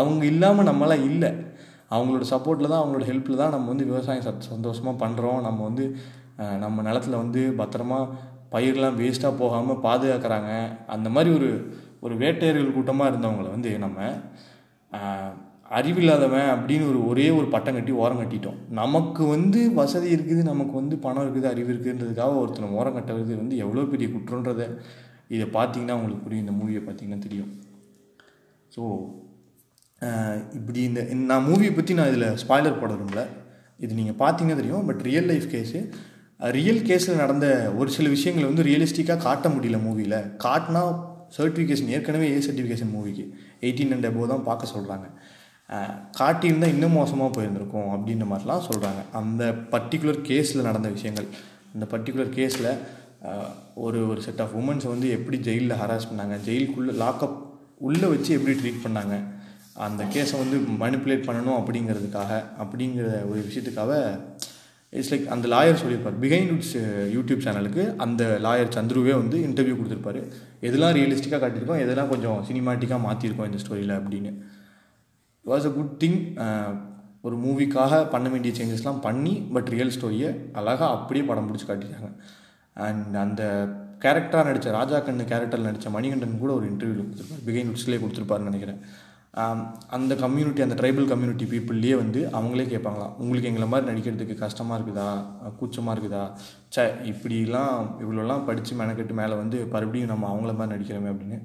அவங்க 0.00 0.24
இல்லாமல் 0.32 0.70
நம்மளாம் 0.70 1.06
இல்லை. 1.10 1.32
அவங்களோட 1.94 2.24
சப்போர்ட்டில் 2.34 2.72
தான் 2.72 2.82
அவங்களோட 2.82 3.04
ஹெல்ப்பில் 3.10 3.42
தான் 3.42 3.54
நம்ம 3.56 3.68
வந்து 3.72 3.90
விவசாயம் 3.90 4.28
சத் 4.28 4.52
சந்தோஷமாக 4.54 4.96
பண்ணுறோம் 5.04 5.40
நம்ம 5.40 5.60
வந்து 5.68 5.84
நம்ம 6.62 6.82
நிலத்துல 6.88 7.18
வந்து 7.24 7.42
பத்திரமா 7.60 7.98
பயிரெலாம் 8.52 8.98
வேஸ்ட்டாக 9.00 9.36
போகாமல் 9.36 9.76
பாதுகாக்கிறாங்க. 9.76 10.68
அந்த 10.86 11.08
மாதிரி 11.08 11.34
ஒரு 11.34 11.76
ஒரு 12.00 12.16
வேட்டையர்கள் 12.16 12.72
கூட்டமாக 12.72 13.16
இருந்தவங்கள 13.16 13.50
வந்து 13.50 13.78
நம்ம 13.78 14.12
அறிவில்லாதவன் 15.70 16.54
அப்படின்னு 16.54 16.88
ஒரு 16.88 17.08
ஒரே 17.08 17.30
ஒரு 17.30 17.46
பட்டம் 17.46 17.74
கட்டி 17.74 17.92
ஓரம் 17.92 18.20
கட்டிட்டோம். 18.20 18.54
நமக்கு 18.70 19.24
வந்து 19.24 19.72
வசதி 19.74 20.14
இருக்குது 20.14 20.42
நமக்கு 20.42 20.72
வந்து 20.72 20.96
பணம் 20.96 21.36
இருக்குது 21.36 21.42
அறிவு 21.42 21.72
இருக்குதுன்றதுக்காக 21.72 22.36
ஒருத்தனை 22.36 22.68
ஓரம் 22.68 22.96
கட்டுறது 22.96 23.36
வந்து 23.36 23.56
எவ்வளோ 23.56 23.84
பெரிய 23.84 24.08
குற்றன்றதை 24.08 24.76
இதை 25.28 25.46
பார்த்தீங்கன்னா 25.46 25.92
உங்களுக்கு 25.92 26.22
புரியும். 26.22 26.46
இந்த 26.46 26.52
மூவியை 26.52 26.82
பார்த்தீங்கன்னா 26.82 27.18
தெரியும். 27.18 27.52
ஸோ 28.76 29.08
இப்படி 30.54 30.80
இந்த 30.80 31.00
இந்த- 31.00 31.34
நான் 31.34 31.46
மூவியை 31.46 31.74
பற்றி 31.74 31.94
நான் 31.94 32.08
இதில் 32.08 32.22
ஸ்பாய்லர் 32.22 32.80
போட 32.80 32.94
விரும்பல 32.94 33.26
இது 33.78 33.94
நீங்கள் 33.94 34.28
பார்த்தீங்கன்னா 34.28 34.56
தெரியும். 34.56 34.86
But 34.86 35.00
real 35.00 35.24
life 35.24 35.48
case 35.50 35.92
real 36.40 36.80
கேஸில் 36.80 37.16
நடந்த 37.16 37.46
ஒரு 37.76 37.90
சில 37.90 38.08
விஷயங்களை 38.08 38.46
வந்து 38.48 38.66
ரியலிஸ்டிக்காக 38.70 39.22
காட்ட 39.22 39.48
முடியல 39.48 39.78
மூவியில் 39.86 40.18
காட்டினா 40.44 40.82
சர்டிஃபிகேஷன் 41.36 41.92
ஏற்கனவே 41.96 42.26
ஏ 42.32 42.38
சர்டிஃபிகேஷன் 42.38 42.92
மூவிக்கு 42.96 43.24
எயிட்டீன் 43.60 43.92
அண்ட் 43.92 44.06
அபோவ் 44.06 44.26
தான் 44.26 44.44
பார்க்க 44.44 44.74
சொல்கிறாங்க 44.74 45.06
காட்டியிருந்தால் 46.18 46.72
இன்னும் 46.74 46.92
மோசமாக 46.92 47.30
போயிருந்திருக்கும் 47.36 47.88
அப்படின்ற 47.94 48.26
மாதிரிலாம் 48.32 48.66
சொல்கிறாங்க 48.68 49.00
அந்த 49.12 49.44
பர்டிகுலர் 49.70 50.20
கேஸில் 50.28 50.66
நடந்த 50.68 50.88
விஷயங்கள். 50.88 51.26
அந்த 51.74 51.86
பர்டிகுலர் 51.92 52.30
கேஸில் 52.38 52.70
ஒரு 53.74 54.08
ஒரு 54.08 54.20
செட் 54.22 54.40
ஆஃப் 54.40 54.54
உமன்ஸை 54.56 54.88
வந்து 54.88 55.08
எப்படி 55.10 55.38
ஜெயிலில் 55.38 55.80
ஹராஸ் 55.80 56.08
பண்ணாங்க? 56.10 56.36
ஜெயிலுக்குள்ளே 56.46 56.94
லாக்அப் 57.02 57.38
உள்ளே 57.78 58.06
வச்சு 58.06 58.30
எப்படி 58.34 58.54
ட்ரீட் 58.60 58.84
பண்ணாங்க? 58.84 59.16
அந்த 59.86 60.04
கேஸை 60.04 60.36
வந்து 60.42 60.58
மனிப்புலேட் 60.84 61.26
பண்ணணும் 61.28 61.58
அப்படிங்கிறதுக்காக 61.60 62.42
அப்படிங்கிற 62.62 63.08
ஒரு 63.30 63.40
விஷயத்துக்காக 63.48 63.92
இட்ஸ் 64.98 65.12
லைக் 65.12 65.26
அந்த 65.34 65.46
லாயர் 65.54 65.80
சொல்லியிருப்பார். 65.82 66.16
பிஹைண்ட் 66.24 66.52
இட்ஸ் 66.56 66.76
யூடியூப் 67.16 67.44
சேனலுக்கு 67.46 67.82
அந்த 68.04 68.22
லாயர் 68.46 68.74
சந்துருவே 68.76 69.14
வந்து 69.22 69.38
இன்டர்வியூ 69.46 69.76
கொடுத்துருப்பாரு. 69.78 70.20
எதெல்லாம் 70.68 70.96
ரியலிஸ்டிக்காக 70.98 71.40
காட்டியிருக்கோம் 71.44 71.82
எதெல்லாம் 71.84 72.12
கொஞ்சம் 72.12 72.40
சினிமாட்டிக்காக 72.50 73.00
மாற்றிருக்கோம் 73.06 73.48
இந்த 73.50 73.60
ஸ்டோரியில் 73.64 73.96
அப்படின்னு. 73.98 74.32
வாஸ் 75.50 75.66
அ 75.70 75.72
குட் 75.78 75.96
திங் 76.04 76.20
ஒரு 77.26 77.36
மூவிக்காக 77.44 77.94
பண்ண 78.14 78.26
வேண்டிய 78.32 78.52
சேஞ்சஸ்லாம் 78.58 79.00
பண்ணி 79.06 79.34
பட் 79.54 79.68
ரியல் 79.74 79.94
ஸ்டோரியை 79.96 80.28
அழகாக 80.58 80.90
அப்படியே 80.96 81.24
படம் 81.30 81.48
பிடிச்சி 81.48 81.66
காட்டிட்டாங்க. 81.70 82.10
அண்ட் 82.86 83.16
அந்த 83.24 83.42
கேரக்டராக 84.04 84.46
நடித்த 84.48 84.70
ராஜா 84.76 84.96
கண்ணு 85.06 85.24
கேரக்டரில் 85.32 85.68
நடித்த 85.68 85.90
மணிகண்டன் 85.94 86.40
கூட 86.42 86.52
ஒரு 86.58 86.66
இன்டர்வியூவில் 86.72 87.06
கொடுத்துருப்பார். 87.06 87.44
பிகைன் 87.46 87.70
உட்ஸ்லேயே 87.72 88.00
கொடுத்துருப்பாருன்னு 88.02 88.50
நினைக்கிறேன். 88.50 88.80
அந்த 89.96 90.12
கம்யூனிட்டி 90.22 90.60
அந்த 90.64 90.76
ட்ரைபல் 90.80 91.08
கம்யூனிட்டி 91.10 91.46
பீப்புள்லேயே 91.50 91.96
வந்து 92.02 92.20
அவங்களே 92.38 92.64
கேட்பாங்களாம் 92.70 93.14
உங்களுக்கு 93.22 93.48
எங்களை 93.50 93.66
மாதிரி 93.72 93.86
நடிக்கிறதுக்கு 93.90 94.34
கஷ்டமாக 94.42 94.78
இருக்குதா? 94.78 95.08
கூச்சமாக 95.58 95.94
இருக்குதா? 95.94 96.22
ச 96.74 96.86
இப்படிலாம் 97.10 97.76
இவ்வளோலாம் 98.04 98.46
படித்து 98.48 98.78
மெனக்கெட்டு 98.80 99.16
மேலே 99.20 99.34
வந்து 99.42 99.58
மறுபடியும் 99.74 100.12
நம்ம 100.12 100.30
அவங்கள 100.32 100.54
மாதிரி 100.60 100.74
நடிக்கிறோமே 100.74 101.12
அப்படின்னு 101.12 101.38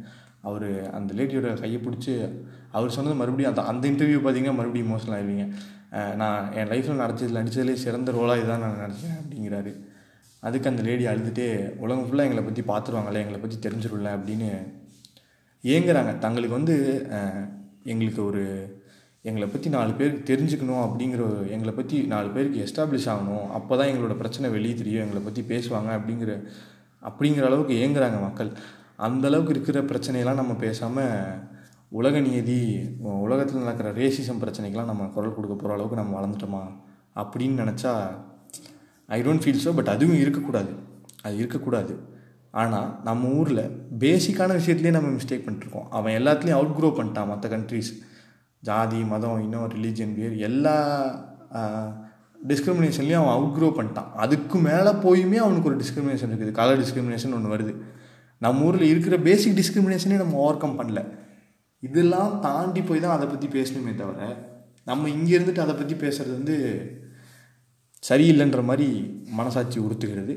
அவர் 0.50 0.70
அந்த 0.98 1.12
லேடியோட 1.20 1.48
கையை 1.64 1.80
பிடிச்சி 1.86 2.14
அவர் 2.78 2.96
சொன்னது 2.98 3.16
மறுபடியும் 3.22 3.52
அந்த 3.54 3.64
அந்த 3.72 3.84
இன்டர்வியூ 3.92 4.20
பார்த்தீங்கன்னா 4.26 4.58
மறுபடியும் 4.60 4.88
இமோஷனல் 4.90 5.16
ஆயிடுவீங்க. 5.18 5.46
நான் 6.22 6.42
என் 6.60 6.70
லைஃப்பில் 6.74 7.02
நடத்ததில் 7.04 7.40
நடித்ததுலேயே 7.40 7.80
சிறந்த 7.86 8.12
ரோலாக 8.18 8.44
இதான் 8.44 8.64
நான் 8.66 8.84
நினச்சேன் 8.84 9.18
அப்படிங்கிறாரு. 9.22 9.72
அதுக்கு 10.44 10.70
அந்த 10.72 10.84
லேடி 10.88 11.06
அழுதுகிட்டே 11.12 11.48
உலகம் 11.84 12.06
ஃபுல்லாக 12.06 12.28
எங்களை 12.30 12.44
பற்றி 12.46 12.64
பார்த்துருவாங்களே 12.70 13.24
எங்களை 13.24 13.40
பற்றி 13.42 13.58
தெரிஞ்சிரும்ல 13.66 14.12
அப்படின்னு 14.18 14.52
ஏங்குறாங்க. 15.64 16.14
தங்களுக்கு 16.26 16.60
வந்து 16.60 16.76
எங்களுக்கு 17.92 18.22
ஒரு 18.30 18.44
எங்களை 19.30 19.48
பற்றி 19.48 19.70
நாலு 19.76 19.92
பேருக்கு 19.98 20.22
தெரிஞ்சுக்கணும் 20.30 20.84
அப்படிங்கிற 20.86 21.24
எங்களை 21.56 21.74
பற்றி 21.80 21.98
நாலு 22.14 22.30
பேருக்கு 22.36 22.64
எஸ்டாப்ளிஷ் 22.66 23.08
ஆகணும். 23.14 23.46
அப்போ 23.58 23.74
தான் 23.80 23.90
எங்களோட 23.92 24.16
பிரச்சனை 24.22 24.50
வெளியே 24.56 24.76
தெரியும். 24.82 25.04
எங்களை 25.06 25.22
பற்றி 25.26 25.42
பேசுவாங்க 25.52 25.90
அப்படிங்கிற 25.98 26.34
அப்படிங்கிற 27.10 27.46
அளவுக்கு 27.50 27.76
ஏங்குறாங்க 27.84 28.20
மக்கள். 28.28 28.52
அந்த 29.08 29.26
அளவுக்கு 29.30 29.54
இருக்கிற 29.56 29.80
பிரச்சனையெல்லாம் 29.92 30.42
நம்ம 30.42 30.54
பேசாமல் 30.66 31.40
உலக 32.00 32.20
நியதி 32.26 32.60
உலகத்தில் 33.26 33.64
நடக்கிற 33.64 33.90
ரேசிசம் 34.02 34.42
பிரச்சனைக்கெலாம் 34.44 34.92
நம்ம 34.92 35.08
குரல் 35.16 35.36
கொடுக்க 35.38 35.56
போகிற 35.56 35.76
அளவுக்கு 35.78 36.02
நம்ம 36.02 36.14
வளர்ந்துட்டோமா 36.18 36.64
அப்படின்னு 37.22 37.62
நினச்சா 37.64 37.94
I 39.10 39.20
don't 39.28 39.44
feel 39.46 39.64
so 39.66 39.74
but 39.80 39.94
அதுவும் 39.94 40.22
இருக்கக்கூடாது. 40.24 40.72
அது 41.26 41.36
இருக்கக்கூடாது. 41.42 41.94
ஆனால் 42.60 42.90
நம்ம 43.08 43.30
ஊரில் 43.40 43.64
பேசிக்கான 44.04 44.56
விஷயத்துலேயே 44.60 44.94
நம்ம 44.96 45.10
மிஸ்டேக் 45.18 45.46
பண்ணிட்டுருக்கோம். 45.46 45.90
அவன் 45.98 46.16
எல்லாத்துலேயும் 46.20 46.60
அவுட் 46.60 46.76
க்ரோ 46.78 46.90
பண்ணிட்டான் 46.98 47.30
மற்ற 47.32 47.50
கண்ட்ரீஸ் 47.56 47.92
ஜாதி 48.70 49.00
மதம் 49.12 49.44
இன்னும் 49.46 49.70
ரிலீஜன் 49.76 50.16
பேர் 50.18 50.34
எல்லா 50.48 50.76
டிஸ்கிரிமினேஷன்லேயும் 52.50 53.22
அவன் 53.22 53.36
அவுட் 53.38 53.56
க்ரோ 53.58 53.70
பண்ணிட்டான். 53.78 54.12
அதுக்கு 54.24 54.58
மேலே 54.68 54.92
போயுமே 55.06 55.40
அவனுக்கு 55.46 55.70
ஒரு 55.72 55.80
டிஸ்கிரிமினேஷன் 55.82 56.32
இருக்குது. 56.32 56.58
கலர் 56.60 56.82
டிஸ்கிரிமினேஷன் 56.84 57.36
ஒன்று 57.38 57.54
வருது. 57.56 57.74
நம்ம 58.46 58.66
ஊரில் 58.68 58.92
இருக்கிற 58.92 59.16
பேசிக் 59.28 59.58
டிஸ்கிரிமினேஷனே 59.60 60.22
நம்ம 60.22 60.38
ஓவர் 60.44 60.62
கம் 60.64 60.80
பண்ணல. 60.80 61.02
இதெல்லாம் 61.84 62.34
தாண்டி 62.46 62.82
போய் 62.88 63.04
தான் 63.04 63.16
அதை 63.18 63.28
பற்றி 63.28 63.48
பேசணுமே 63.58 63.94
தவிர 64.02 64.30
நம்ம 64.90 65.10
இங்கே 65.18 65.34
இருந்துட்டு 65.38 65.64
அதை 65.64 65.74
பற்றி 65.76 65.96
பேசுகிறது 66.04 66.34
வந்து 66.40 66.56
சரியில்லைன்ற 68.04 68.62
மாதிரி 68.70 68.88
மனசாட்சி 69.40 69.78
உறுத்துகிறது. 69.86 70.36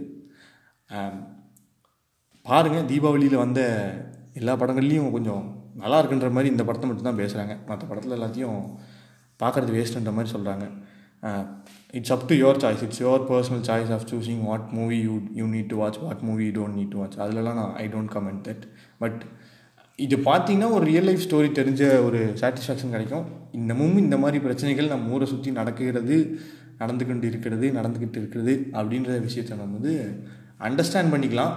பாருங்கள் 2.48 2.88
தீபாவளியில் 2.88 3.42
வந்த 3.42 3.60
எல்லா 4.38 4.52
படங்கள்லேயும் 4.60 5.14
கொஞ்சம் 5.14 5.44
நல்லா 5.82 5.98
இருக்குன்ற 6.00 6.28
மாதிரி 6.36 6.50
இந்த 6.54 6.64
படத்தை 6.66 6.86
மட்டும்தான் 6.88 7.20
பேசுகிறாங்க 7.20 7.54
மற்ற 7.68 7.86
படத்தில் 7.90 8.16
எல்லாத்தையும் 8.16 8.58
பார்க்குறது 9.42 9.72
வேஸ்ட்டுன்ற 9.76 10.12
மாதிரி 10.16 10.32
சொல்கிறாங்க 10.34 10.64
it's 11.98 12.12
up 12.14 12.26
to 12.30 12.34
your 12.42 12.60
choice 12.64 12.82
it's 12.86 13.00
your 13.04 13.24
personal 13.30 13.64
choice 13.68 13.92
of 13.96 14.06
choosing 14.10 14.42
what 14.48 14.66
movie 14.78 14.98
you 15.06 15.14
you 15.40 15.46
need 15.54 15.70
to 15.72 15.76
watch 15.76 15.98
what 16.06 16.22
movie 16.28 16.44
you 16.48 16.52
don't 16.58 16.78
need 16.80 16.92
to 16.94 16.98
watch 16.98 17.18
அதிலலாம் 17.24 17.58
நான் 17.60 17.74
I 17.84 17.86
don't 17.94 18.12
comment 18.16 18.42
that 18.48 18.64
but 18.98 19.20
இது 19.98 20.16
பார்த்தீங்கன்னா 20.16 20.70
ஒரு 20.70 20.84
ரியல் 20.84 21.08
லைஃப் 21.08 21.24
ஸ்டோரி 21.26 21.50
தெரிஞ்ச 21.60 21.82
ஒரு 22.04 22.20
satisfaction 22.40 22.94
கிடைக்கும். 22.94 23.26
இன்னமும் 23.58 23.96
இந்த 23.96 24.16
மாதிரி 24.16 24.38
பிரச்சனைகள் 24.46 24.92
நம்ம 24.92 25.12
ஊரை 25.16 25.26
சுற்றி 25.32 25.50
நடக்கிறது 25.50 26.16
நடந்துக்கிட்டு 26.78 27.28
இருக்கிறது 27.32 27.66
நடந்துக்கிட்டு 27.78 28.18
இருக்கிறது 28.22 28.54
அப்படின்ற 28.72 29.20
விஷயத்தை 29.20 29.58
நம்ம 29.58 29.76
வந்து 29.78 29.94
அண்டர்ஸ்டாண்ட் 30.68 31.12
பண்ணிக்கலாம். 31.14 31.54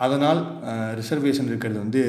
அதனால் 0.00 0.40
ரிசர்வேஷன் 1.00 1.50
இருக்கிறது 1.50 1.78
வந்து 1.84 2.02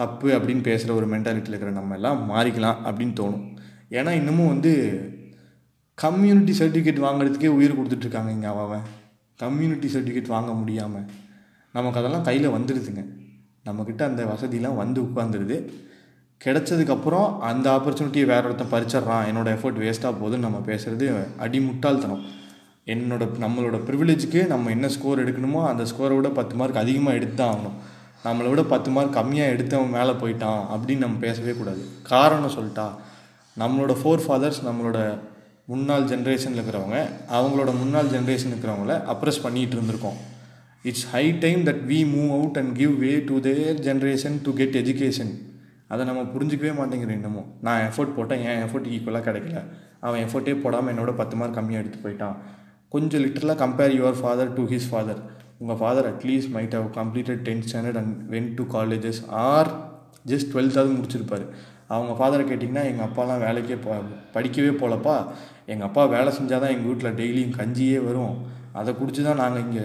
தப்பு 0.00 0.28
அப்படின்னு 0.38 0.62
பேசுகிற 0.68 0.92
ஒரு 0.98 1.06
மென்டாலிட்டியில் 1.12 1.54
இருக்கிற 1.54 1.72
நம்ம 1.78 1.94
எல்லாம் 1.98 2.20
மாறிக்கலாம் 2.32 2.80
அப்படின்னு 2.88 3.14
தோணும். 3.20 3.44
ஏன்னா 3.98 4.10
இன்னமும் 4.20 4.52
வந்து 4.54 4.72
கம்யூனிட்டி 5.98 6.54
சர்டிஃபிகேட் 6.60 7.04
வாங்குறதுக்கே 7.06 7.50
உயிர் 7.58 7.78
கொடுத்துட்ருக்காங்க 7.78 8.32
இங்கே 8.36 8.50
அவன். 8.64 8.84
கம்யூனிட்டி 9.38 9.88
சர்டிஃபிகேட் 9.94 10.34
வாங்க 10.34 10.52
முடியாமல் 10.60 11.06
நமக்கு 11.74 12.00
அதெல்லாம் 12.00 12.26
கையில் 12.28 12.54
வந்துடுதுங்க 12.56 13.02
நம்மக்கிட்ட 13.68 14.02
அந்த 14.10 14.22
வசதியெலாம் 14.32 14.80
வந்து 14.82 14.98
உட்காந்துருது 15.06 15.56
கிடச்சதுக்கப்புறம் 16.40 17.28
அந்த 17.48 17.66
ஆப்பர்ச்சுனிட்டியை 17.76 18.26
வேறு 18.30 18.46
ஒருத்தன் 18.48 18.72
பறிச்சிட்றான். 18.74 19.24
என்னோட 19.30 19.48
எஃபர்ட் 19.56 19.80
வேஸ்ட்டாக 19.84 20.12
போகுதுன்னு 20.20 20.46
நம்ம 20.46 20.60
பேசுகிறது 20.68 21.06
அடிமுட்டாள்தனம். 21.44 22.22
என்னோட 22.94 23.24
நம்மளோட 23.44 23.76
ப்ரிவிலேஜுக்கு 23.88 24.40
நம்ம 24.52 24.70
என்ன 24.76 24.86
ஸ்கோர் 24.96 25.22
எடுக்கணுமோ 25.24 25.60
அந்த 25.70 25.82
ஸ்கோரை 25.90 26.14
விட 26.18 26.28
பத்து 26.38 26.54
மார்க் 26.58 26.82
அதிகமாக 26.82 27.18
எடுத்து 27.18 27.36
தான் 27.40 27.50
ஆகணும். 27.54 27.76
நம்மளை 28.26 28.48
விட 28.52 28.62
பத்து 28.72 28.90
மார்க் 28.94 29.16
கம்மியாக 29.16 29.54
எடுத்தவன் 29.54 29.94
மேலே 29.96 30.12
போயிட்டான் 30.22 30.62
அப்படின்னு 30.74 31.04
நம்ம 31.06 31.18
பேசவே 31.26 31.52
கூடாது. 31.58 31.82
காரணம் 32.12 32.54
சொல்லிட்டா 32.56 32.86
நம்மளோட 33.62 33.92
ஃபோர் 34.00 34.24
ஃபாதர்ஸ் 34.26 34.60
நம்மளோட 34.68 34.98
முன்னாள் 35.72 36.08
ஜென்ரேஷனில் 36.12 36.58
இருக்கிறவங்க 36.58 36.98
அவங்களோட 37.38 37.70
முன்னாள் 37.80 38.10
ஜென்ரேஷன் 38.14 38.52
இருக்கிறவங்கள 38.52 38.94
அப்ரெஸ் 39.12 39.42
பண்ணிகிட்டு 39.46 39.76
இருந்திருக்கோம். 39.78 40.18
It's 40.88 41.06
high 41.14 41.24
time 41.44 41.60
that 41.68 41.82
we 41.90 41.98
move 42.14 42.30
out 42.36 42.58
and 42.60 42.72
give 42.80 42.94
way 43.04 43.12
to 43.30 43.36
their 43.48 43.80
generation 43.88 44.36
to 44.46 44.52
get 44.60 44.78
education 44.82 45.32
அதை 45.92 46.02
நம்ம 46.08 46.22
புரிஞ்சிக்கவே 46.34 46.72
மாட்டேங்கிறோம் 46.78 47.18
இன்னமும். 47.18 47.48
நான் 47.66 47.82
எஃபோர்ட் 47.88 48.16
போட்டேன் 48.16 48.42
என் 48.48 48.62
எஃபோர்ட் 48.66 48.88
ஈக்குவலாக 48.94 49.24
கிடைக்கல. 49.28 49.60
அவன் 50.06 50.22
எஃபோர்ட்டே 50.26 50.54
போடாமல் 50.64 50.92
என்னோட 50.94 51.12
பத்து 51.20 51.36
மார்க் 51.40 51.58
கம்மியாக 51.58 51.82
எடுத்து 51.82 52.00
போயிட்டான். 52.04 52.36
கொஞ்சம் 52.94 53.22
லிட்டரலாக 53.24 53.58
compare 53.62 53.94
your 53.98 54.18
father 54.20 54.52
to 54.58 54.62
his 54.72 54.90
father 54.90 55.20
உங்கள் 55.62 55.78
father 55.80 56.06
at least 56.10 56.50
might 56.56 56.76
have 56.78 56.86
completed 56.98 57.40
tenth 57.48 57.66
standard 57.68 57.98
and 58.00 58.14
when 58.34 58.48
to 58.58 58.64
colleges 58.76 59.20
are 59.48 59.70
just 60.30 60.50
டுவெல்த்தாவது 60.52 60.92
முடிச்சிருப்பார். 60.98 61.44
அவங்க 61.94 62.12
ஃபாதரை 62.18 62.44
கேட்டிங்கன்னா 62.48 62.84
எங்கள் 62.90 63.06
அப்பாலாம் 63.08 63.42
வேலைக்கே 63.46 63.76
போ 63.84 63.92
படிக்கவே 64.34 64.72
போகலப்பா 64.80 65.16
எங்கள் 65.72 65.86
அப்பா 65.88 66.02
வேலை 66.14 66.30
செஞ்சால் 66.38 66.62
தான் 66.64 66.74
எங்கள் 66.74 66.90
வீட்டில் 66.90 67.16
டெய்லியும் 67.20 67.56
கஞ்சியே 67.60 67.98
வரும். 68.08 68.34
அதை 68.80 68.90
குடிச்சு 69.00 69.22
தான் 69.28 69.40
நாங்கள் 69.42 69.64
இங்கே 69.66 69.84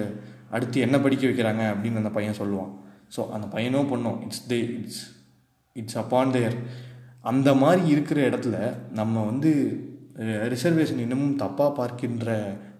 அடுத்து 0.55 0.85
என்ன 0.87 0.95
படிக்க 1.05 1.23
வைக்கிறாங்க? 1.27 1.63
அப்படின்னு 1.73 2.01
அந்த 2.01 2.11
பையன் 2.17 2.39
சொல்லுவான். 2.41 2.71
ஸோ 3.15 3.21
அந்த 3.35 3.47
பையனோ 3.55 3.81
பொண்ணும் 3.91 4.19
it's 4.25 4.43
they 4.51 4.59
it's 4.79 5.01
it's 5.75 5.97
upon 6.01 6.33
their 6.35 6.57
அந்த 7.31 7.49
மாதிரி 7.63 7.81
இருக்கிற 7.93 8.19
இடத்துல 8.29 8.55
நம்ம 8.99 9.23
வந்து 9.31 9.51
ரிசர்வேஷன் 10.53 11.03
இன்னமும் 11.03 11.37
தப்பாக 11.43 11.71
பார்க்கின்ற 11.79 12.31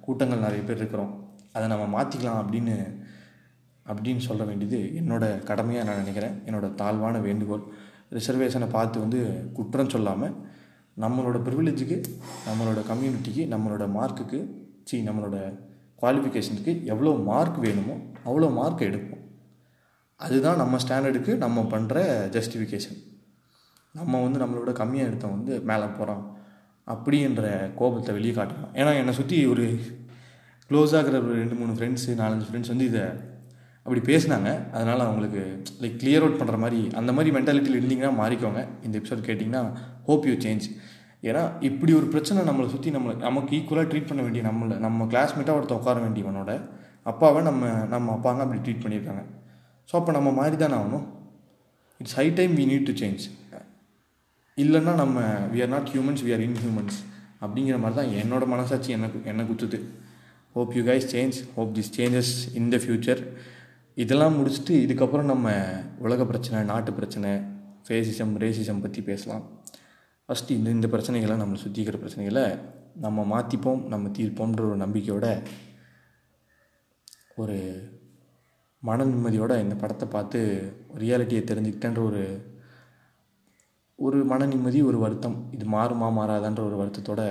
கூட்டங்கள் 0.06 0.46
நிறைய 0.46 0.62
பேர் 0.68 0.82
இருக்கிறோம். 0.82 1.12
அதை 1.56 1.66
நம்ம 1.74 1.86
மாற்றிக்கலாம் 1.96 2.42
அப்படின்னு 2.44 2.76
அப்படின்னு 3.86 4.22
சொல்ல 4.28 4.44
வேண்டியது 4.50 4.80
என்னோட 5.00 5.24
கடமையாக 5.50 5.88
நான் 5.88 6.02
நினைக்கிறேன். 6.02 6.36
என்னோட 6.48 6.68
தாழ்வான 6.82 7.20
வேண்டுகோள். 7.28 7.64
ரிசர்வேஷனை 8.18 8.68
பார்த்து 8.76 8.98
வந்து 9.06 9.20
குற்றம் 9.58 9.94
சொல்லாமல் 9.96 10.36
நம்மளோட 11.04 11.38
ப்ரிவிலேஜுக்கு 11.48 11.98
நம்மளோட 12.48 12.80
கம்யூனிட்டிக்கு 12.92 13.44
நம்மளோட 13.54 13.84
மார்க்குக்கு 13.98 14.40
சி 14.90 14.98
நம்மளோட 15.10 15.38
குவாலிஃபிகேஷனுக்கு 16.02 16.72
எவ்வளோ 16.94 17.12
மார்க் 17.30 17.58
வேணுமோ 17.66 17.96
அவ்வளோ 18.28 18.48
மார்க் 18.60 18.88
எடுப்போம். 18.90 19.24
அதுதான் 20.20 20.62
நம்ம 20.62 20.78
ஸ்டாண்டர்டுக்கு 20.84 21.34
நம்ம 21.44 21.62
பண்ணுற 21.74 21.98
ஜஸ்டிஃபிகேஷன் 22.36 23.00
நம்ம 24.00 24.22
வந்து 24.26 24.42
நம்மளோட 24.44 24.72
கம்மியாக 24.80 25.10
எடுத்தோம் 25.10 25.36
வந்து 25.38 25.54
மேலே 25.70 25.88
போகிறான் 25.98 26.24
அப்படின்ற 26.88 27.44
கோபத்தை 27.80 28.14
வெளியே 28.18 28.34
காட்டணும் 28.38 28.74
ஏன்னா 28.80 28.94
என்னை 29.02 29.14
சுற்றி 29.20 29.38
ஒரு 29.54 29.66
க்ளோஸாக 30.70 31.00
இருக்கிற 31.00 31.20
ஒரு 31.26 31.36
ரெண்டு 31.42 31.56
மூணு 31.60 31.74
ஃப்ரெண்ட்ஸு 31.78 32.12
நாலஞ்சு 32.22 32.48
ஃப்ரெண்ட்ஸ் 32.50 32.72
வந்து 32.74 32.88
இதை 32.92 33.04
அப்படி 33.86 34.02
பேசினாங்க. 34.10 34.50
அதனால் 34.76 35.06
அவங்களுக்கு 35.06 35.42
லைக் 35.84 35.98
கிளியர் 36.02 36.24
அவுட் 36.26 36.40
பண்ணுற 36.42 36.58
மாதிரி 36.64 36.82
அந்த 37.00 37.12
மாதிரி 37.16 37.32
மென்டாலிட்டியில் 37.38 37.80
இருந்தீங்கன்னா 37.80 38.12
மாறிக்கோங்க. 38.22 38.62
இந்த 38.86 38.96
எபிசோட் 39.00 39.26
கேட்டிங்கன்னா 39.30 39.64
ஹோப் 40.10 40.28
யூ 40.30 40.36
சேஞ்ச் 40.46 40.68
ஏன்னா 41.30 41.42
இப்படி 41.70 41.92
ஒரு 42.00 42.08
பிரச்சனை 42.14 42.40
நம்மளை 42.48 42.70
சுற்றி 42.72 42.90
நம்மளை 42.96 43.16
நமக்கு 43.26 43.52
ஈக்குவலாக 43.58 43.88
ட்ரீட் 43.92 44.10
பண்ண 44.10 44.22
வேண்டிய 44.26 44.44
நம்மளை 44.50 44.78
நம்ம 44.86 45.06
கிளாஸ்மேட்டாக 45.12 45.58
ஒருத்த 45.60 45.80
உட்கார 45.80 45.98
வேண்டியவனோட 46.06 46.54
அப்பாவை 47.12 47.40
நம்ம 47.50 47.70
நம்ம 47.94 48.14
அப்பாங்க 48.18 48.42
அப்படி 48.46 48.60
ட்ரீட் 48.66 48.84
பண்ணியிருக்காங்க. 48.84 49.24
ஸோ 49.90 49.94
அப்போ 50.00 50.12
நம்ம 50.18 50.32
மாறி 50.40 50.58
தானே 50.64 50.76
ஆகணும்? 50.82 51.06
It's 52.02 52.18
high 52.20 52.28
time 52.40 52.54
we 52.60 52.66
need 52.72 52.88
to 52.90 52.94
change 53.02 53.24
இல்லைன்னா 54.58 54.94
நம்ம 55.02 55.20
we 55.54 55.60
are 55.66 55.72
not 55.76 55.90
humans 55.94 56.24
we 56.26 56.32
are 56.36 56.44
inhumans 56.48 56.98
அப்படிங்கிற 57.44 57.78
மாதிரி 57.84 57.96
தான் 58.00 58.12
என்னோட 58.22 58.44
மனசாட்சி 58.54 58.90
எனக்கு 58.98 59.20
என்ன 59.32 59.42
குத்துது. 59.50 59.80
Hope 60.56 60.74
you 60.78 60.84
guys 60.90 61.08
change 61.14 61.38
hope 61.56 61.72
this 61.78 61.92
changes 61.98 62.34
in 62.60 62.70
the 62.74 62.78
future 62.84 63.22
இதெல்லாம் 63.98 64.38
முடிச்சுட்டு 64.40 64.76
இதுக்கப்புறம் 64.86 65.32
நம்ம 65.32 65.48
உலக 66.06 66.26
பிரச்சனை 66.32 66.60
நாட்டு 66.72 66.92
பிரச்சனை 67.00 67.32
ஃபேசிசம் 67.88 68.34
ரேசிசம் 68.44 68.84
பற்றி 68.84 69.02
பேசலாம். 69.10 69.44
ஃபஸ்ட்டு 70.30 70.56
இந்த 70.58 70.70
இந்த 70.78 70.88
பிரச்சனைகளை 70.94 71.36
நம்மளை 71.42 71.60
சுற்றி 71.64 71.82
இருக்கிற 71.82 72.00
பிரச்சனைகளை 72.04 72.46
நம்ம 73.06 73.26
மாற்றிப்போம் 73.34 73.82
நம்ம 73.94 74.12
தீர்ப்போம்ன்ற 74.18 74.64
ஒரு 74.70 74.78
நம்பிக்கையோட 74.86 75.28
ஒரு 77.42 77.58
மன 78.84 79.06
நிம்மதியோட 79.12 79.54
இந்த 79.64 79.76
படத்தை 79.82 80.08
பார்த்து 80.16 80.40
ரியாலிட்டியை 81.02 81.44
தெரிஞ்சுக்கிட்டேன்ற 81.50 82.02
ஒரு 82.10 82.24
ஒரு 84.06 84.18
மன 84.32 84.46
நிம்மதி 84.46 84.80
ஒரு 84.90 84.98
வருத்தம். 85.04 85.38
இது 85.56 85.66
மாறுமா 85.76 86.08
மாறாதான்ற 86.20 86.62
ஒரு 86.68 86.78
வருத்தத்தோட 86.82 87.22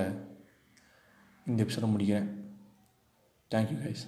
இந்த 1.47 1.59
எபிசோட 1.63 1.87
முடிக்கிறேன். 1.93 2.29
Thank you 3.53 3.77
guys 3.83 4.03